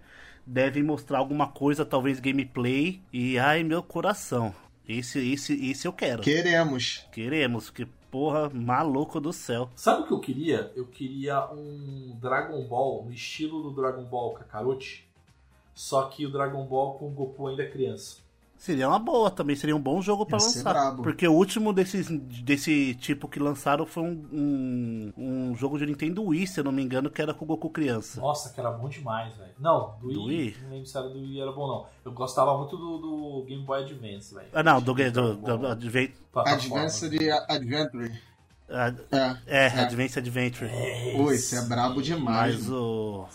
[0.52, 3.00] Devem mostrar alguma coisa, talvez gameplay.
[3.14, 4.52] E ai, meu coração.
[4.88, 6.24] Esse, esse, esse eu quero.
[6.24, 7.06] Queremos.
[7.12, 9.70] Queremos, que porra, maluco do céu.
[9.76, 10.72] Sabe o que eu queria?
[10.76, 15.08] Eu queria um Dragon Ball no estilo do Dragon Ball Kakarote,
[15.76, 18.18] só que o Dragon Ball com o Goku ainda criança.
[18.60, 20.74] Seria uma boa também, seria um bom jogo ser lançar.
[20.74, 21.02] brabo.
[21.02, 26.22] Porque o último desses, desse tipo que lançaram foi um, um, um jogo de Nintendo
[26.22, 28.20] Wii, se eu não me engano, que era com o Goku criança.
[28.20, 29.52] Nossa, que era bom demais, velho.
[29.58, 30.58] Não, do Wii, Do Wii?
[30.64, 31.86] Não lembro se era do Wii era bom, não.
[32.04, 34.48] Eu gostava muito do, do Game Boy Advance, velho.
[34.54, 35.68] Ah, não, do, do, era do, do.
[36.46, 37.14] Advanced
[37.48, 38.12] Adventure.
[38.70, 39.38] ah, É.
[39.48, 40.70] é, Advance Adventure.
[41.16, 42.56] Pô, esse é brabo demais.
[42.58, 43.26] Mas o.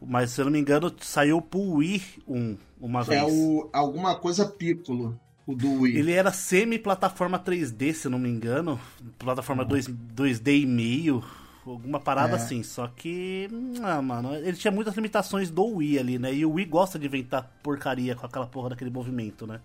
[0.00, 3.20] Mas se eu não me engano, saiu pro Wii um, uma vez.
[3.20, 5.96] É o alguma coisa Piccolo, o do Wii.
[5.96, 8.78] Ele era semi-plataforma 3D, se eu não me engano.
[9.18, 11.24] Plataforma 2, 2D e meio.
[11.66, 12.36] Alguma parada É.
[12.36, 12.62] assim.
[12.62, 13.48] Só que.
[13.82, 14.34] Ah, mano.
[14.34, 16.32] Ele tinha muitas limitações do Wii ali, né?
[16.32, 19.60] E o Wii gosta de inventar porcaria com aquela porra daquele movimento, né?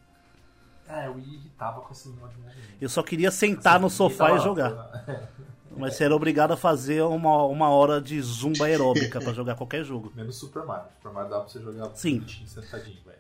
[0.90, 2.68] É, o Wii irritava com esse negócio de movimento.
[2.82, 4.74] Eu só queria sentar no sofá e jogar.
[5.78, 9.84] Mas você era obrigado a fazer uma, uma hora de zumba aeróbica pra jogar qualquer
[9.84, 10.12] jogo.
[10.16, 10.88] Menos Super Mario.
[10.98, 12.24] Super Mario dá pra você jogar Sim.
[12.46, 13.20] sentadinho, velho.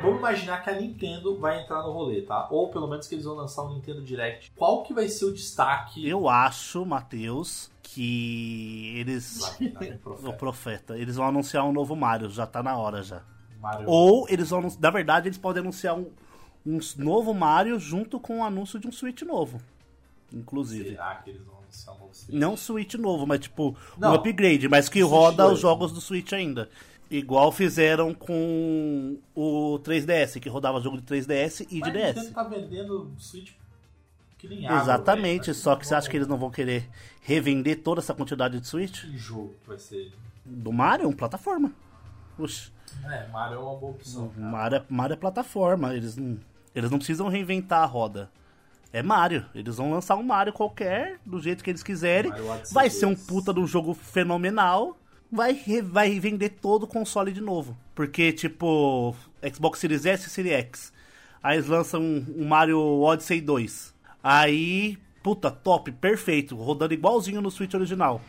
[0.00, 2.48] Vamos imaginar que a Nintendo vai entrar no rolê, tá?
[2.50, 4.52] Ou pelo menos que eles vão lançar um Nintendo Direct.
[4.54, 6.06] Qual que vai ser o destaque?
[6.06, 9.40] Eu acho, Matheus, que eles.
[9.40, 10.32] Lá tá, né, O profeta.
[10.36, 10.98] Profeta.
[10.98, 13.22] Eles vão anunciar um novo Mario, já tá na hora já.
[13.58, 13.88] Mario.
[13.88, 14.68] Ou eles vão.
[14.78, 16.10] Na verdade, eles podem anunciar um,
[16.64, 19.58] um novo Mario junto com o anúncio de um Switch novo.
[20.40, 20.90] Inclusive.
[20.90, 22.34] Será que eles vão anunciar um novo Switch?
[22.38, 24.12] Não um Switch novo, mas tipo, Não.
[24.12, 26.68] um upgrade, mas que roda 2, os jogos do Switch ainda.
[27.10, 32.16] Igual fizeram com o 3DS, que rodava jogo de 3DS e de Mas a DS.
[32.16, 33.52] Nintendo tá vendendo Switch
[34.38, 35.54] que nem água, Exatamente, velho.
[35.54, 36.88] só que você acha que eles não vão querer
[37.22, 39.02] revender toda essa quantidade de Switch?
[39.02, 40.12] Que jogo que vai ser?
[40.44, 41.72] Do Mario, plataforma.
[42.38, 42.70] Oxi.
[43.04, 44.30] É, Mario é uma boa opção.
[44.36, 46.38] Mario, é- Mario é plataforma, eles não,
[46.74, 48.30] eles não precisam reinventar a roda.
[48.96, 52.32] É Mario, eles vão lançar um Mario qualquer, do jeito que eles quiserem.
[52.72, 53.26] Vai ser um 2.
[53.26, 54.96] puta de um jogo fenomenal.
[55.30, 57.76] Vai, vai vender todo o console de novo.
[57.94, 59.14] Porque, tipo,
[59.52, 60.92] Xbox Series S e Series X.
[61.42, 63.94] Aí eles lançam um, um Mario Odyssey 2.
[64.24, 66.56] Aí, puta, top, perfeito.
[66.56, 68.22] Rodando igualzinho no Switch original.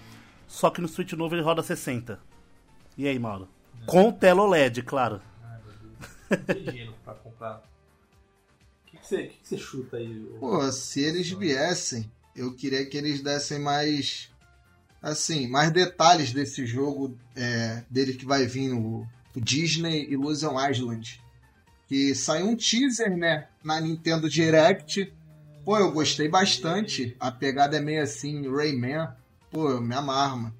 [0.49, 2.19] Só que no Switch novo ele roda 60.
[2.97, 3.47] E aí, Mauro?
[3.86, 5.21] Com tela OLED, claro.
[5.45, 6.45] Ai, meu Deus.
[6.45, 7.62] Tem dinheiro pra comprar.
[9.08, 10.13] Você, que, você chuta aí?
[10.38, 14.30] Pô, se eles viessem, eu queria que eles dessem mais.
[15.02, 21.22] Assim, mais detalhes desse jogo é, dele que vai vir o, o Disney Illusion Island.
[21.88, 23.48] Que saiu um teaser, né?
[23.63, 25.13] Na Nintendo Direct.
[25.63, 27.15] Pô, eu gostei bastante.
[27.17, 29.08] A pegada é meio assim, Rayman.
[29.50, 30.56] Pô, eu me amarro, mano.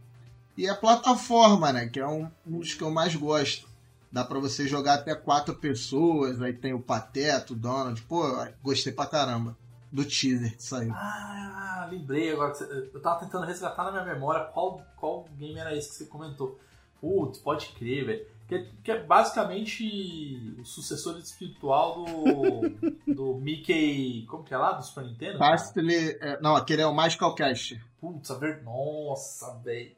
[0.56, 1.88] E a plataforma, né?
[1.88, 3.68] Que é um, um dos que eu mais gosto.
[4.12, 6.42] Dá pra você jogar até quatro pessoas.
[6.42, 8.02] Aí tem o Pateta, o Donald.
[8.04, 8.24] Pô,
[8.64, 9.56] gostei pra caramba
[9.92, 10.92] do teaser que saiu.
[10.94, 12.52] Ah, lembrei agora.
[12.52, 15.96] que você- Eu tava tentando resgatar na minha memória qual, qual game era esse que
[15.96, 16.60] você comentou.
[17.02, 18.26] Putz, pode crer, velho.
[18.48, 22.70] Que, é- que é basicamente o sucessor espiritual do,
[23.14, 24.26] do Mickey.
[24.30, 24.72] Como que é lá?
[24.72, 25.38] Do Super Nintendo?
[25.38, 26.18] Fastly.
[26.22, 27.80] é, não, aquele é o Magical Cast.
[28.00, 28.64] Putz, a ver...
[28.64, 29.92] Nossa, velho.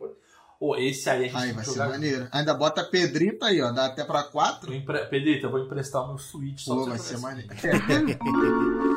[0.60, 1.89] Ô, esse aí a gente Aí vai que ser jogar.
[1.89, 2.28] maneiro.
[2.32, 3.72] Ainda bota a Pedrita aí, ó.
[3.72, 4.74] Dá até pra quatro.
[4.74, 5.00] Eu empre...
[5.06, 7.50] Pedrito, eu vou emprestar o meu Switch só Pô, pra vai você ser jogar maneiro.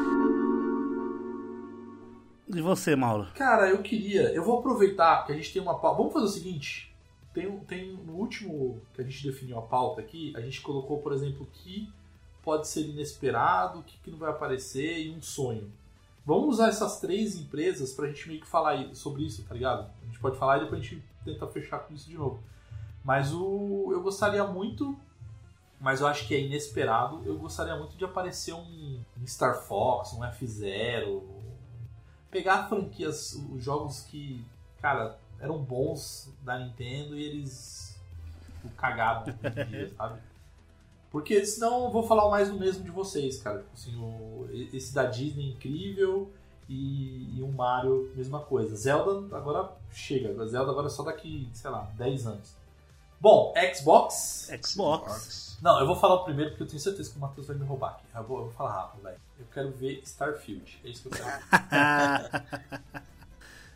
[2.54, 3.28] E você, Mauro?
[3.34, 4.22] Cara, eu queria.
[4.34, 5.96] Eu vou aproveitar que a gente tem uma pauta.
[5.98, 6.92] Vamos fazer o seguinte:
[7.32, 10.98] tem, um- tem no último que a gente definiu a pauta aqui, a gente colocou,
[10.98, 11.88] por exemplo, o que
[12.42, 15.72] pode ser inesperado, o que, que não vai aparecer e um sonho.
[16.24, 19.90] Vamos usar essas três empresas pra gente meio que falar sobre isso, tá ligado?
[20.02, 22.42] A gente pode falar e depois a gente tenta fechar com isso de novo.
[23.04, 24.96] Mas o eu gostaria muito,
[25.80, 30.12] mas eu acho que é inesperado, eu gostaria muito de aparecer um, um Star Fox,
[30.12, 31.24] um F-Zero,
[32.30, 34.44] pegar franquias, os jogos que,
[34.80, 38.00] cara, eram bons da Nintendo e eles
[38.64, 40.20] o em dia, sabe?
[41.12, 43.58] Porque senão eu vou falar mais do mesmo de vocês, cara.
[43.58, 46.32] Tipo Assim, o, esse da Disney incrível
[46.66, 48.74] e, e um Mario, mesma coisa.
[48.74, 50.32] Zelda agora chega.
[50.46, 52.56] Zelda agora é só daqui, sei lá, 10 anos.
[53.20, 54.50] Bom, Xbox.
[54.64, 55.58] Xbox.
[55.60, 57.64] Não, eu vou falar o primeiro porque eu tenho certeza que o Matheus vai me
[57.64, 58.06] roubar aqui.
[58.14, 59.20] Eu vou, eu vou falar rápido, velho.
[59.38, 60.80] Eu quero ver Starfield.
[60.82, 63.02] É isso que eu quero.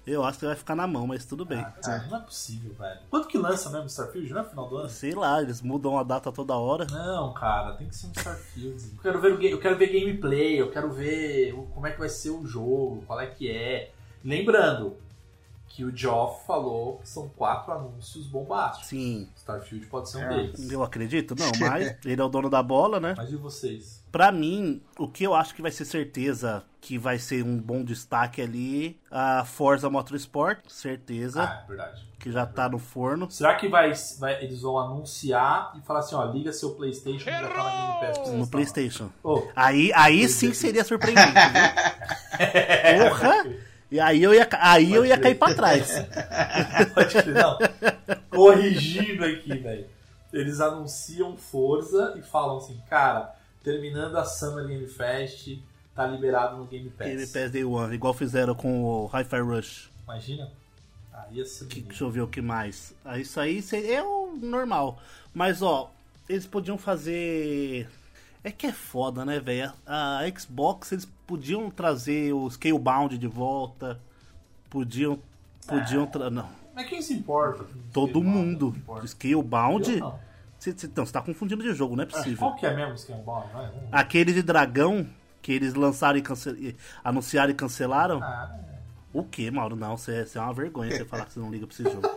[0.07, 1.59] Eu acho que vai ficar na mão, mas tudo bem.
[1.59, 3.01] Ah, cara, não é possível, velho.
[3.11, 4.33] Quando que lança mesmo Starfield?
[4.33, 4.89] Não é final do ano?
[4.89, 6.87] Sei lá, eles mudam a data toda hora.
[6.89, 8.93] Não, cara, tem que ser um Starfield.
[8.97, 12.31] Eu quero ver, eu quero ver gameplay, eu quero ver como é que vai ser
[12.31, 13.91] o jogo, qual é que é.
[14.25, 14.97] Lembrando,
[15.69, 18.89] que o Geoff falou que são quatro anúncios bombásticos.
[18.89, 20.29] Sim, Starfield pode ser um É.
[20.29, 20.71] deles.
[20.71, 23.15] eu acredito, não, mas ele é o dono da bola, né?
[23.17, 24.03] Mas e vocês?
[24.11, 27.85] Pra mim, o que eu acho que vai ser certeza que vai ser um bom
[27.85, 32.03] destaque ali, a Forza Motorsport, certeza, Ah, é verdade.
[32.19, 33.29] que já tá no forno.
[33.31, 37.31] Será que vai, vai- eles vão anunciar e falar assim, ó, liga seu Playstation que
[37.31, 38.47] já tá na Game Pass No?
[38.47, 39.11] PlayStation.
[39.23, 42.39] Ô, Aí, aí sim seria surpreendente, viu?
[43.11, 43.33] Porra!
[43.91, 45.91] E aí eu ia, aí eu ia cair pra trás.
[46.95, 47.59] pode crer, não.
[48.31, 49.87] Corrigindo aqui, velho.
[50.33, 55.59] Eles anunciam Forza e falam assim, cara, terminando a Summer Game Fest,
[55.95, 57.07] tá liberado no Game Pass.
[57.09, 59.91] Game Pass Day One, igual fizeram com o Hi-Fi Rush.
[60.05, 60.51] Imagina?
[61.13, 62.95] Aí ia ser Que, deixa eu ver o que mais.
[63.05, 65.01] Ah, Isso aí seria- é o normal.
[65.33, 65.91] Mas, ó,
[66.29, 67.89] eles podiam fazer.
[68.47, 69.73] É que é foda, né, velho?
[69.85, 73.99] A Xbox, eles podiam trazer o Scalebound de volta.
[74.71, 75.19] Podiam.
[75.67, 76.07] Podiam.
[76.07, 76.31] Tra...
[76.31, 76.49] Não.
[76.73, 77.65] Mas quem se importa?
[77.93, 78.73] Todo mundo.
[79.05, 80.01] Scalebound.
[80.61, 82.53] Cê, cê, não, você tá confundindo de jogo, não é Qual possível.
[82.53, 83.53] que é mesmo o Scambound?
[83.53, 83.69] Vai.
[83.91, 85.05] Aquele de dragão
[85.43, 86.77] que eles lançaram e cance...
[87.03, 88.23] anunciaram e cancelaram.
[88.23, 88.76] Ah, é.
[89.17, 89.75] O que, Mauro?
[89.75, 92.03] Não, você é uma vergonha você falar que você não liga pra esse jogo.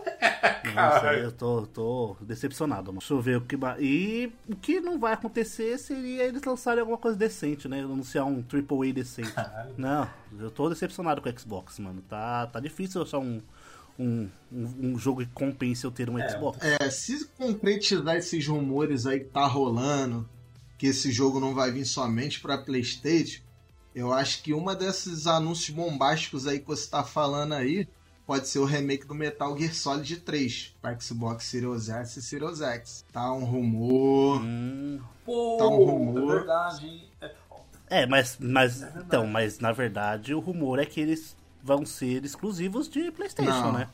[0.74, 2.98] Não, isso aí eu tô, tô decepcionado, mano.
[2.98, 3.56] Deixa eu ver o que.
[3.80, 7.80] E o que não vai acontecer seria eles lançarem alguma coisa decente, né?
[7.80, 9.32] Anunciar um AAA decente.
[9.32, 9.74] Caralho.
[9.76, 12.02] Não, eu tô decepcionado com o Xbox, mano.
[12.02, 13.40] Tá, tá difícil achar um,
[13.98, 16.58] um, um, um jogo que compense eu ter um É, Xbox.
[16.62, 20.28] É, se concretizar esses rumores aí que tá rolando,
[20.78, 23.42] que esse jogo não vai vir somente pra Playstation,
[23.94, 27.88] eu acho que uma desses anúncios bombásticos aí que você tá falando aí
[28.26, 32.60] pode ser o remake do Metal Gear Solid 3 para Xbox Series S e Series
[32.60, 33.04] X.
[33.12, 34.40] Tá um rumor.
[34.40, 36.32] Hum, Pô, Tá um rumor.
[36.32, 37.10] é verdade?
[37.20, 42.24] É, é, mas, mas então, mas na verdade o rumor é que eles vão ser
[42.24, 43.72] exclusivos de PlayStation, Não.
[43.72, 43.88] né?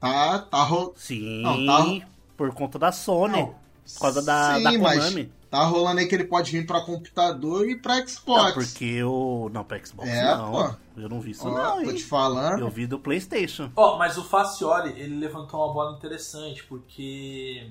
[0.00, 0.92] Tá, tá ro...
[0.96, 3.38] Sim, Não, tá- por conta da Sony.
[3.38, 3.54] Não,
[3.94, 5.32] por causa da, sim, da mas Konami.
[5.54, 8.52] Tá rolando aí que ele pode vir pra computador e pra Não, Xbox.
[8.54, 9.48] porque o.
[9.52, 10.50] Não, pra Xbox É, não.
[10.50, 10.74] pô.
[11.00, 11.94] Eu não vi isso, Ó, não, tô hein?
[11.96, 12.58] te falando.
[12.58, 13.70] Eu vi do PlayStation.
[13.76, 17.70] Ó, mas o Facioli, ele levantou uma bola interessante, porque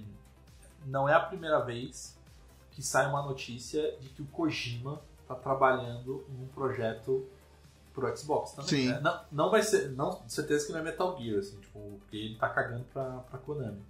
[0.86, 2.17] não é a primeira vez
[2.71, 7.27] que sai uma notícia de que o Kojima tá trabalhando em um projeto
[7.93, 8.69] pro Xbox também.
[8.69, 8.88] Sim.
[8.88, 8.99] né?
[9.01, 12.36] Não, não vai ser, não, certeza que não é Metal Gear, assim, tipo, porque ele
[12.36, 13.81] tá cagando pra, pra Konami.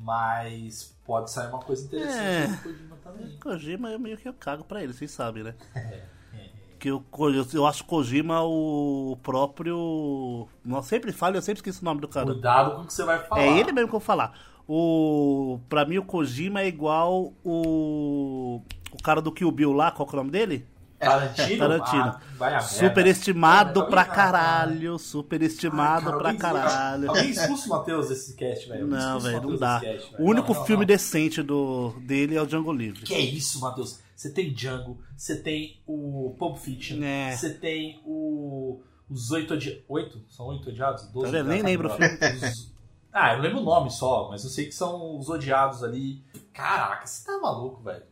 [0.00, 2.46] Mas pode sair uma coisa interessante É.
[2.46, 3.38] do Kojima também.
[3.38, 5.54] Kojima eu meio que eu cago pra ele, vocês sabem, né?
[6.34, 10.46] É, Que eu, eu, eu acho Kojima o próprio.
[10.64, 12.26] Eu sempre falo, eu sempre esqueço o nome do cara.
[12.26, 13.42] Cuidado com o que você vai falar.
[13.42, 14.32] É ele mesmo que eu vou falar.
[14.68, 15.58] O.
[15.68, 18.62] Pra mim, o Kojima é igual o.
[18.92, 20.66] O cara do Kill Bill lá, qual que é o nome dele?
[20.98, 21.58] Tarantino?
[21.58, 22.02] Tarantino.
[22.02, 22.66] Ah, vai a merda.
[22.68, 24.98] Superestimado Alguém- pra caralho.
[24.98, 27.08] Superestimado Cara, pra caralho.
[27.10, 28.86] Alguém expulsa o Matheus desse cast, velho.
[28.86, 29.80] Não, velho, não dá.
[29.80, 30.14] cast.
[30.18, 30.86] O único Não, não, filme não.
[30.86, 33.02] decente do, dele é o Django Livre.
[33.02, 34.00] Que é isso, Matheus?
[34.16, 37.36] Você tem Django, você tem o Pulp Fiction, É.
[37.36, 38.80] você tem o.
[39.08, 39.82] Os oito odiados.
[39.88, 40.20] Oito?
[40.28, 41.04] São oito odiados?
[41.12, 41.48] Doze Tá vendo?
[41.48, 42.18] Nem lembro o agora.
[42.34, 42.76] Os-
[43.12, 46.22] Ah, eu lembro o nome só, mas eu sei que são os odiados ali.
[46.52, 48.02] Caraca, você tá maluco, velho.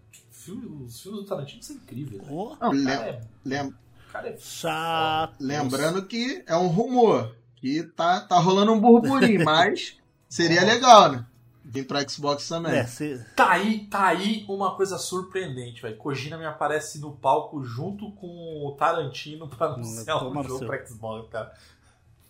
[0.46, 2.22] Filme- Os filmes do Tarantino são incríveis.
[2.22, 2.34] velho.
[2.34, 3.74] Ô, Não, O lem- cara é, lem-
[4.14, 5.36] é chato.
[5.40, 7.34] lembrando que é um rumor.
[7.56, 9.96] Que tá, tá rolando um burburinho, mas
[10.28, 11.26] seria legal, né?
[11.64, 12.72] Vir pra Xbox também.
[12.76, 15.96] É, se- Tá aí, tá aí uma coisa surpreendente, velho.
[15.96, 20.58] Kojima me aparece no palco junto com o Tarantino pra anunciar toma um no jogo
[20.60, 20.68] seu.
[20.68, 21.52] pra Xbox, cara.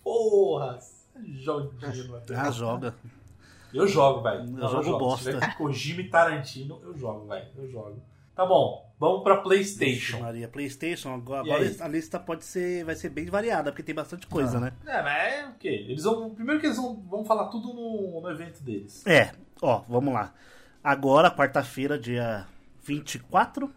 [0.02, 0.78] Porra!
[1.24, 2.94] Joguinho, ah, joga.
[3.74, 4.40] Eu jogo, velho.
[4.40, 5.32] Eu Não, jogo bosta.
[5.32, 7.46] Se tiver Kojima e Tarantino, eu jogo, velho.
[7.56, 8.02] Eu jogo.
[8.34, 10.20] Tá bom, vamos pra PlayStation.
[10.20, 14.26] Maria, PlayStation, agora, agora a lista pode ser, vai ser bem variada, porque tem bastante
[14.26, 14.60] coisa, Ah.
[14.60, 14.72] né?
[14.86, 15.86] É, mas é o quê?
[15.88, 16.30] Eles vão.
[16.34, 19.06] Primeiro que eles vão, vão falar tudo no, no evento deles.
[19.06, 20.34] É, ó, vamos lá.
[20.84, 22.46] Agora, quarta-feira, dia
[22.84, 23.70] 24,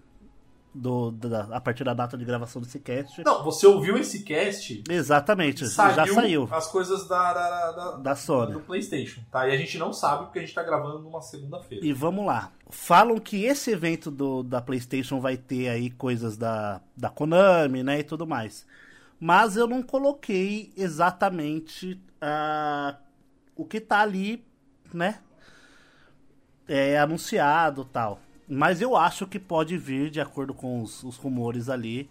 [0.73, 3.23] do, da, a partir da data de gravação desse cast.
[3.23, 4.83] Não, você ouviu esse cast?
[4.89, 6.47] Exatamente, Saiu já saiu.
[6.51, 8.53] as coisas da, da, da, Da Sony.
[8.53, 9.47] do PlayStation, tá?
[9.47, 11.85] E a gente não sabe porque a gente tá gravando numa segunda-feira.
[11.85, 12.51] E vamos lá.
[12.69, 17.99] Falam que esse evento do, da PlayStation vai ter aí coisas da, da Konami, né,
[17.99, 18.65] e tudo mais.
[19.19, 22.95] Mas eu não coloquei exatamente ah,
[23.55, 24.45] o que tá ali,
[24.93, 25.19] né,
[26.67, 28.19] é, anunciado tal.
[28.49, 32.09] Mas eu acho que pode vir, de acordo com os, os rumores ali.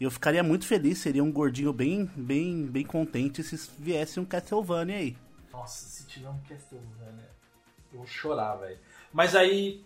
[0.00, 4.96] Eu ficaria muito feliz, seria um gordinho bem, bem, bem contente se viesse um Castlevania
[4.96, 5.16] aí.
[5.52, 7.28] Nossa, se tiver um Castlevania,
[7.92, 8.78] eu vou chorar, velho.
[9.12, 9.84] Mas aí,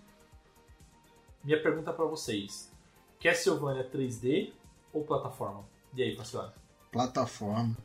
[1.42, 2.70] minha pergunta pra vocês:
[3.20, 4.52] Castlevania 3D
[4.92, 5.64] ou plataforma?
[5.96, 6.52] E aí, Faciano?
[6.92, 7.76] Plataforma.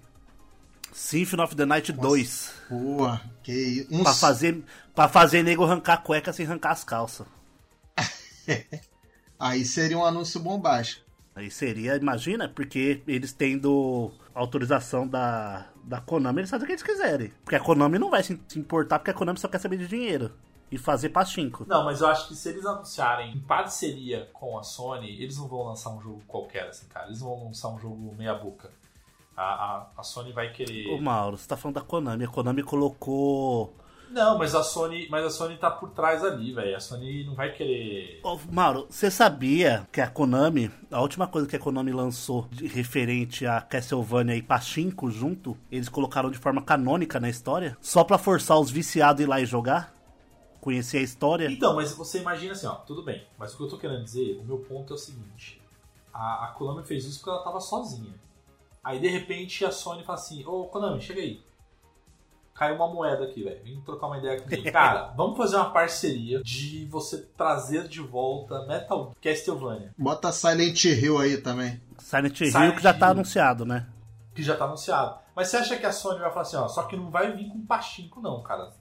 [0.91, 2.53] Symphony of the Night 2.
[2.69, 4.03] Porra, que isso.
[4.03, 7.36] Pra fazer, pra fazer nego arrancar a cueca sem arrancar as calças.
[9.39, 11.05] Aí seria um anúncio bombástico.
[11.35, 16.81] Aí seria, imagina, porque eles tendo autorização da, da Konami, eles fazem o que eles
[16.81, 17.31] quiserem.
[17.43, 20.31] Porque a Konami não vai se importar, porque a Konami só quer saber de dinheiro.
[20.71, 21.63] E fazer pachinko.
[21.67, 25.47] Não, mas eu acho que se eles anunciarem em parceria com a Sony, eles não
[25.47, 27.05] vão lançar um jogo qualquer, assim, cara.
[27.05, 28.69] Eles não vão lançar um jogo meia-boca.
[29.35, 30.87] A, a, a Sony vai querer.
[30.89, 32.25] Ô Mauro, você tá falando da Konami.
[32.25, 33.77] A Konami colocou.
[34.09, 36.75] Não, mas a Sony, mas a Sony tá por trás ali, velho.
[36.75, 38.19] A Sony não vai querer.
[38.23, 42.67] Ô, Mauro, você sabia que a Konami, a última coisa que a Konami lançou de
[42.67, 47.77] referente a Castlevania e Pachinko junto, eles colocaram de forma canônica na história?
[47.81, 49.93] Só pra forçar os viciados a ir lá e jogar?
[50.61, 51.51] Conhecer a história?
[51.51, 53.25] Então, mas você imagina assim, ó, tudo bem.
[53.37, 55.61] Mas o que eu tô querendo dizer, o meu ponto é o seguinte:
[56.13, 58.13] a, a Konami fez isso porque ela tava sozinha.
[58.83, 61.46] Aí de repente a Sony fala assim: Ô Konami, chega aí.
[62.57, 63.63] Caiu uma moeda aqui, velho.
[63.63, 64.63] Vem trocar uma ideia comigo.
[64.73, 69.93] Cara, vamos fazer uma parceria de você trazer de volta Metal Castlevania.
[69.97, 71.79] Bota Silent Hill aí também.
[71.99, 73.11] Silent Hill Silent que já tá Hill.
[73.11, 73.85] anunciado, né?
[74.33, 75.17] que já tá anunciado.
[75.35, 77.49] Mas você acha que a Sony vai falar assim, ó, só que não vai vir
[77.49, 78.71] com pachinko não, cara.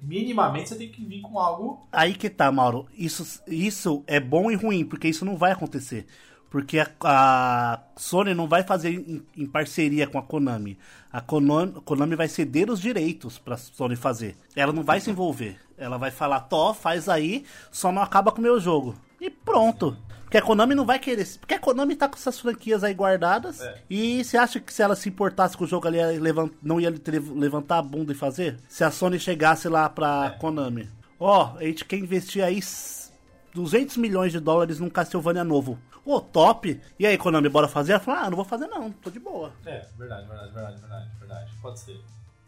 [0.00, 1.86] Minimamente você tem que vir com algo.
[1.92, 2.86] Aí que tá, Mauro.
[2.96, 6.06] Isso, isso é bom e ruim, porque isso não vai acontecer.
[6.54, 10.78] Porque a, a Sony não vai fazer em, em parceria com a Konami.
[11.12, 14.36] A Konami, a Konami vai ceder os direitos pra Sony fazer.
[14.54, 15.56] Ela não vai se envolver.
[15.76, 18.94] Ela vai falar, Tó, faz aí, só não acaba com o meu jogo.
[19.20, 19.96] E pronto.
[20.22, 21.26] Porque a Konami não vai querer.
[21.40, 23.60] Porque a Konami tá com essas franquias aí guardadas.
[23.60, 23.82] É.
[23.90, 26.94] E você acha que se ela se importasse com o jogo, levan- não ia
[27.34, 28.58] levantar a bunda e fazer?
[28.68, 30.88] Se a Sony chegasse lá pra Konami.
[31.18, 33.10] Ó, a gente quer investir aí s-
[33.52, 35.76] 200 milhões de dólares num Castlevania novo.
[36.04, 36.80] Ô, top!
[36.98, 37.92] E aí, Konami, bora fazer?
[37.92, 39.52] Ela falou, ah, não vou fazer não, tô de boa.
[39.64, 41.50] É, verdade, verdade, verdade, verdade, verdade.
[41.62, 42.00] Pode ser.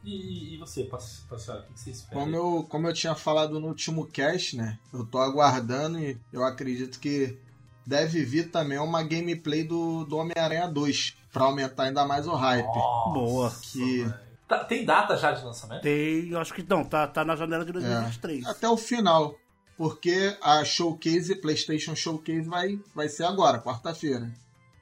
[0.04, 2.20] E, e você, pastor, o que você espera?
[2.20, 4.78] Como eu, como eu tinha falado no último cast, né?
[4.92, 7.36] Eu tô aguardando e eu acredito que
[7.84, 11.16] deve vir também uma gameplay do, do Homem-Aranha 2.
[11.32, 12.64] Pra aumentar ainda mais o hype.
[12.64, 13.52] Nossa, Boa.
[13.62, 14.26] Que- velho.
[14.48, 15.82] Tá- tem data já de lançamento?
[15.82, 18.46] Tem, eu acho que não, tá, tá na janela de 2023.
[18.46, 19.34] Até o final.
[19.76, 24.32] Porque a showcase, PlayStation Showcase, vai, vai ser agora, quarta-feira.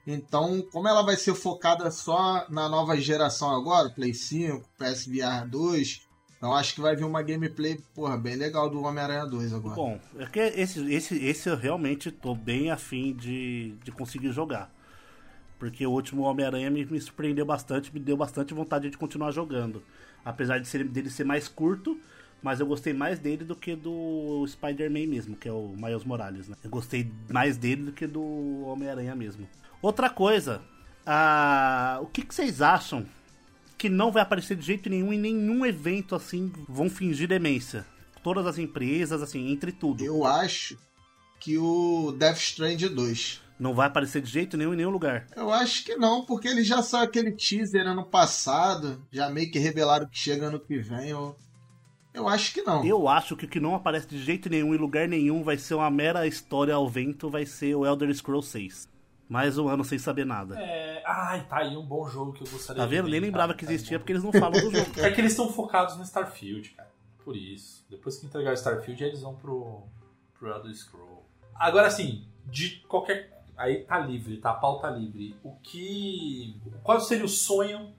[0.06, 6.02] Então, como ela vai ser focada só na nova geração agora, Play 5, PSVR 2,
[6.44, 9.74] então acho que vai vir uma gameplay, porra, bem legal do Homem-Aranha 2 agora.
[9.74, 14.70] Bom, é que esse, esse, esse eu realmente tô bem afim de, de conseguir jogar.
[15.58, 19.82] Porque o último Homem-Aranha me, me surpreendeu bastante, me deu bastante vontade de continuar jogando.
[20.22, 21.98] Apesar de ser, dele ser mais curto,
[22.44, 26.46] mas eu gostei mais dele do que do Spider-Man mesmo, que é o Miles Morales,
[26.46, 26.54] né?
[26.62, 28.22] Eu gostei mais dele do que do
[28.66, 29.48] Homem-Aranha mesmo.
[29.80, 30.60] Outra coisa,
[31.06, 31.98] a...
[32.02, 33.06] o que, que vocês acham
[33.78, 37.86] que não vai aparecer de jeito nenhum em nenhum evento assim, vão fingir demência?
[38.22, 40.04] Todas as empresas, assim, entre tudo.
[40.04, 40.76] Eu acho
[41.40, 43.40] que o Death Strand 2.
[43.58, 45.26] Não vai aparecer de jeito nenhum em nenhum lugar.
[45.34, 49.58] Eu acho que não, porque ele já saiu aquele teaser ano passado, já meio que
[49.58, 51.08] revelaram que chega ano que vem.
[51.08, 51.36] Eu,
[52.14, 52.84] eu acho que não.
[52.84, 55.74] Eu acho que o que não aparece de jeito nenhum em lugar nenhum vai ser
[55.74, 58.88] uma mera história ao vento, vai ser o Elder Scrolls 6.
[59.28, 60.58] Mais um ano sem saber nada.
[60.60, 63.06] É, ai, tá aí um bom jogo que eu gostaria Tá de vendo?
[63.06, 64.90] ver, Nem lembrava cara, que tá existia bom porque eles não falam do jogo.
[65.00, 66.90] É que eles estão focados no Starfield, cara.
[67.24, 67.84] Por isso.
[67.88, 69.82] Depois que entregar o Starfield, eles vão pro,
[70.38, 71.24] pro Elder Scroll.
[71.54, 73.42] Agora, assim, de qualquer.
[73.56, 74.50] Aí tá livre, tá?
[74.50, 75.34] A pauta livre.
[75.42, 76.60] O que.
[76.82, 77.94] Qual seria o sonho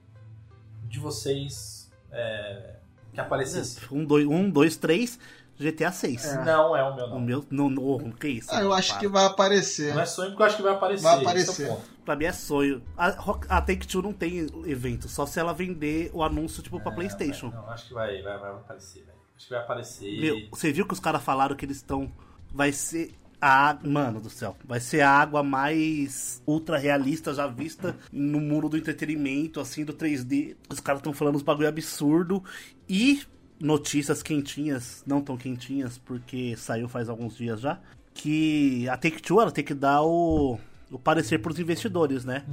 [0.84, 2.75] de vocês é,
[3.16, 3.80] que aparecesse?
[3.90, 5.18] Um, dois, um, dois, três,
[5.58, 6.36] GTA 6.
[6.44, 7.20] Não é o meu, O não.
[7.20, 7.46] meu.
[7.50, 8.48] Não, não, que isso?
[8.52, 9.00] Ah, eu acho Para.
[9.00, 9.94] que vai aparecer.
[9.94, 11.02] Não é sonho porque eu acho que vai aparecer.
[11.02, 11.68] Vai esse é o aparecer.
[11.68, 11.96] ponto.
[12.04, 12.82] Pra mim é sonho.
[12.96, 13.06] A,
[13.48, 17.48] a Take-Two não tem evento, só se ela vender o anúncio, tipo, pra Playstation.
[17.50, 19.16] Não, acho que vai, vai, vai aparecer, velho.
[19.36, 20.20] Acho que vai aparecer.
[20.20, 22.12] Meu, você viu que os caras falaram que eles estão.
[22.54, 23.78] Vai ser a.
[23.82, 24.56] Mano do céu.
[24.64, 29.92] Vai ser a água mais ultra realista já vista no mundo do entretenimento, assim, do
[29.92, 30.56] 3D.
[30.68, 32.42] Os caras estão falando uns bagulho absurdo.
[32.88, 33.22] E
[33.60, 37.78] notícias quentinhas, não tão quentinhas, porque saiu faz alguns dias já.
[38.14, 40.58] Que a Take-Two ela tem que dar o.
[40.88, 42.44] O parecer pros investidores, né?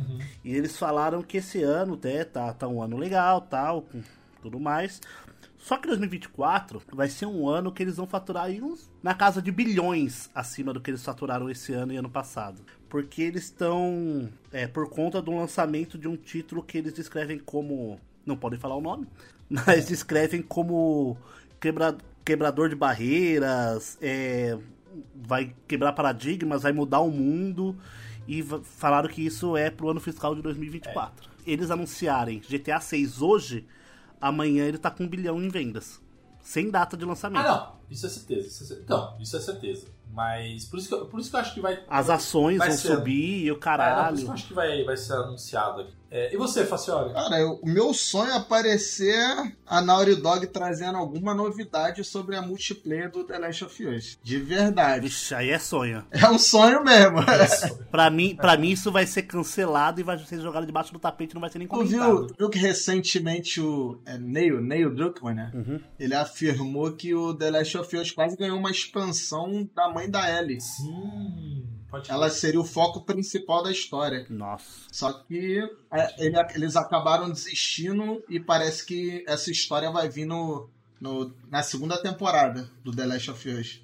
[0.44, 3.86] E eles falaram que esse ano até tá, tá um ano legal, tal,
[4.42, 5.00] tudo mais.
[5.64, 9.42] Só que 2024 vai ser um ano que eles vão faturar aí uns na casa
[9.42, 12.62] de bilhões acima do que eles faturaram esse ano e ano passado.
[12.90, 14.28] Porque eles estão.
[14.52, 17.98] É, por conta do lançamento de um título que eles descrevem como.
[18.26, 19.08] Não podem falar o nome,
[19.50, 21.18] mas descrevem como
[21.62, 21.96] quebra,
[22.26, 24.58] quebrador de barreiras, é,
[25.16, 27.74] vai quebrar paradigmas, vai mudar o mundo.
[28.28, 31.30] E falaram que isso é pro ano fiscal de 2024.
[31.48, 33.66] Eles anunciarem GTA 6 hoje,
[34.28, 36.02] amanhã ele tá com um bilhão em vendas.
[36.42, 37.46] Sem data de lançamento.
[37.46, 37.84] Ah, não.
[37.90, 38.48] Isso é certeza.
[38.48, 39.88] Isso é cer- Então, isso é certeza.
[40.12, 41.84] Mas por isso que eu, por isso que eu acho que vai.
[41.88, 44.18] As ações vai vão ser- subir e o É, não, por isso caralho.
[44.18, 45.94] que eu acho que vai, vai ser anunciado aqui.
[46.16, 47.12] É, e você, Facioli?
[47.12, 49.18] Cara, o meu sonho é aparecer
[49.66, 54.20] a Naughty Dog trazendo alguma novidade sobre a multiplayer do The Last of Us.
[54.22, 55.08] De verdade.
[55.08, 56.06] Vixe, aí é sonho.
[56.14, 57.18] É um sonho mesmo.
[57.90, 61.32] Pra mim, pra mim isso vai ser cancelado e vai ser jogado debaixo do tapete
[61.32, 62.28] e não vai ser nem Tu viu, comentado.
[62.28, 65.52] tu viu que recentemente o é, Neil, Neil Druckmann, né?
[65.54, 65.80] Uhum.
[66.00, 70.30] Ele afirmou que o The Last of Us quase ganhou uma expansão da mãe da
[70.40, 70.62] Ellie.
[70.62, 71.63] Sim.
[71.94, 74.26] Pode Ela seria o foco principal da história.
[74.28, 74.88] Nossa.
[74.92, 75.60] Só que
[75.92, 80.68] é, ele- eles acabaram desistindo e parece que essa história vai vir no,
[81.00, 83.82] no- na segunda temporada do The Last of Us.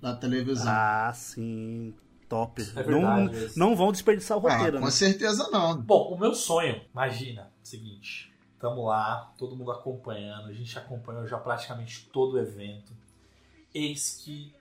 [0.00, 0.66] Da televisão.
[0.68, 1.92] Ah, sim.
[2.28, 2.62] Top.
[2.62, 3.58] É não, verdade, isso.
[3.58, 4.90] não vão desperdiçar o Ah, roteiro, com né?
[4.92, 5.82] certeza não.
[5.82, 11.38] Bom, o meu sonho, imagina, seguinte, tamo lá, todo mundo acompanhando, a gente acompanhou já
[11.38, 12.92] praticamente todo o evento.
[13.74, 14.54] Eis que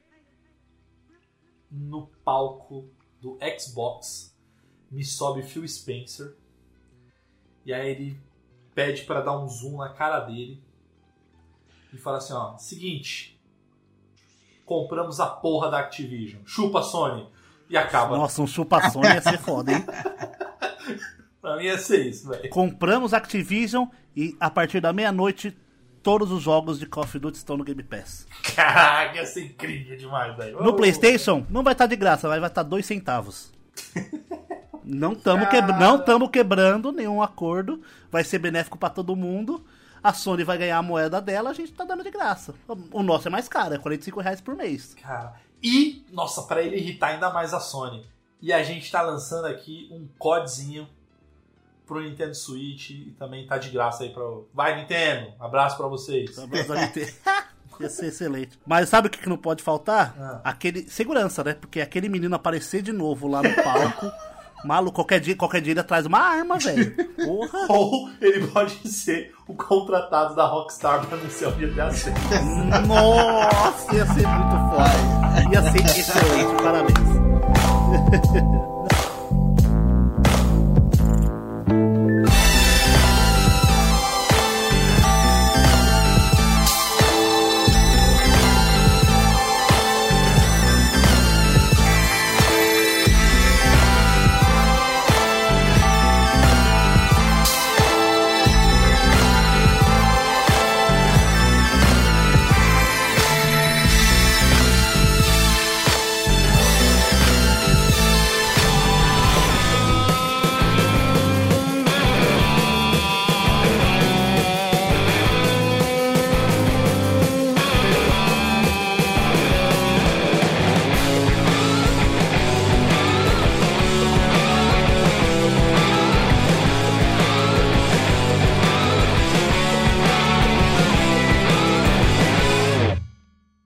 [1.71, 2.89] no palco
[3.21, 4.35] do Xbox
[4.89, 6.35] me sobe Phil Spencer
[7.65, 8.19] e aí ele
[8.75, 10.61] pede pra dar um zoom na cara dele
[11.93, 13.39] e fala assim, ó, seguinte,
[14.65, 17.27] compramos a porra da Activision, chupa Sony
[17.69, 18.17] e acaba.
[18.17, 19.85] Nossa, um chupa-sonho ia ser foda, hein?
[21.41, 22.49] Pra mim ia ser isso, velho.
[22.49, 25.57] Compramos Activision e a partir da meia-noite
[26.03, 28.27] todos os jogos de Call of Duty estão no Game Pass.
[28.55, 30.63] Caraca, ia ser incrível demais, velho.
[30.63, 30.75] No.
[30.75, 33.51] PlayStation não vai estar de graça, vai estar dois centavos.
[34.83, 35.47] Não estamos
[36.07, 37.81] não quebrando nenhum acordo,
[38.11, 39.63] vai ser benéfico pra todo mundo.
[40.03, 42.55] A Sony vai ganhar a moeda dela, a gente tá dando de graça.
[42.91, 44.95] O nosso é mais caro, é 45 reais por mês.
[44.95, 48.05] Cara, e, nossa, pra ele irritar ainda mais a Sony.
[48.41, 50.87] E a gente tá lançando aqui um codezinho
[51.85, 54.23] pro Nintendo Switch e também tá de graça aí pra.
[54.53, 55.33] Vai, Nintendo!
[55.39, 56.37] Abraço pra vocês.
[56.37, 57.11] Abraço da Nintendo.
[57.79, 58.59] Ia ser excelente.
[58.65, 60.13] Mas sabe o que, que não pode faltar?
[60.19, 60.41] Ah.
[60.43, 60.87] Aquele.
[60.87, 61.55] Segurança, né?
[61.55, 64.11] Porque aquele menino aparecer de novo lá no palco.
[64.63, 66.95] Maluco, qualquer dia, qualquer dia ele traz uma arma, velho.
[67.15, 67.65] Porra.
[67.69, 72.15] Ou ele pode ser o contratado da Rockstar pra anunciar o GTA 6.
[72.87, 75.49] Nossa, ia ser muito foda.
[75.51, 76.99] Ia ser excelente, parabéns.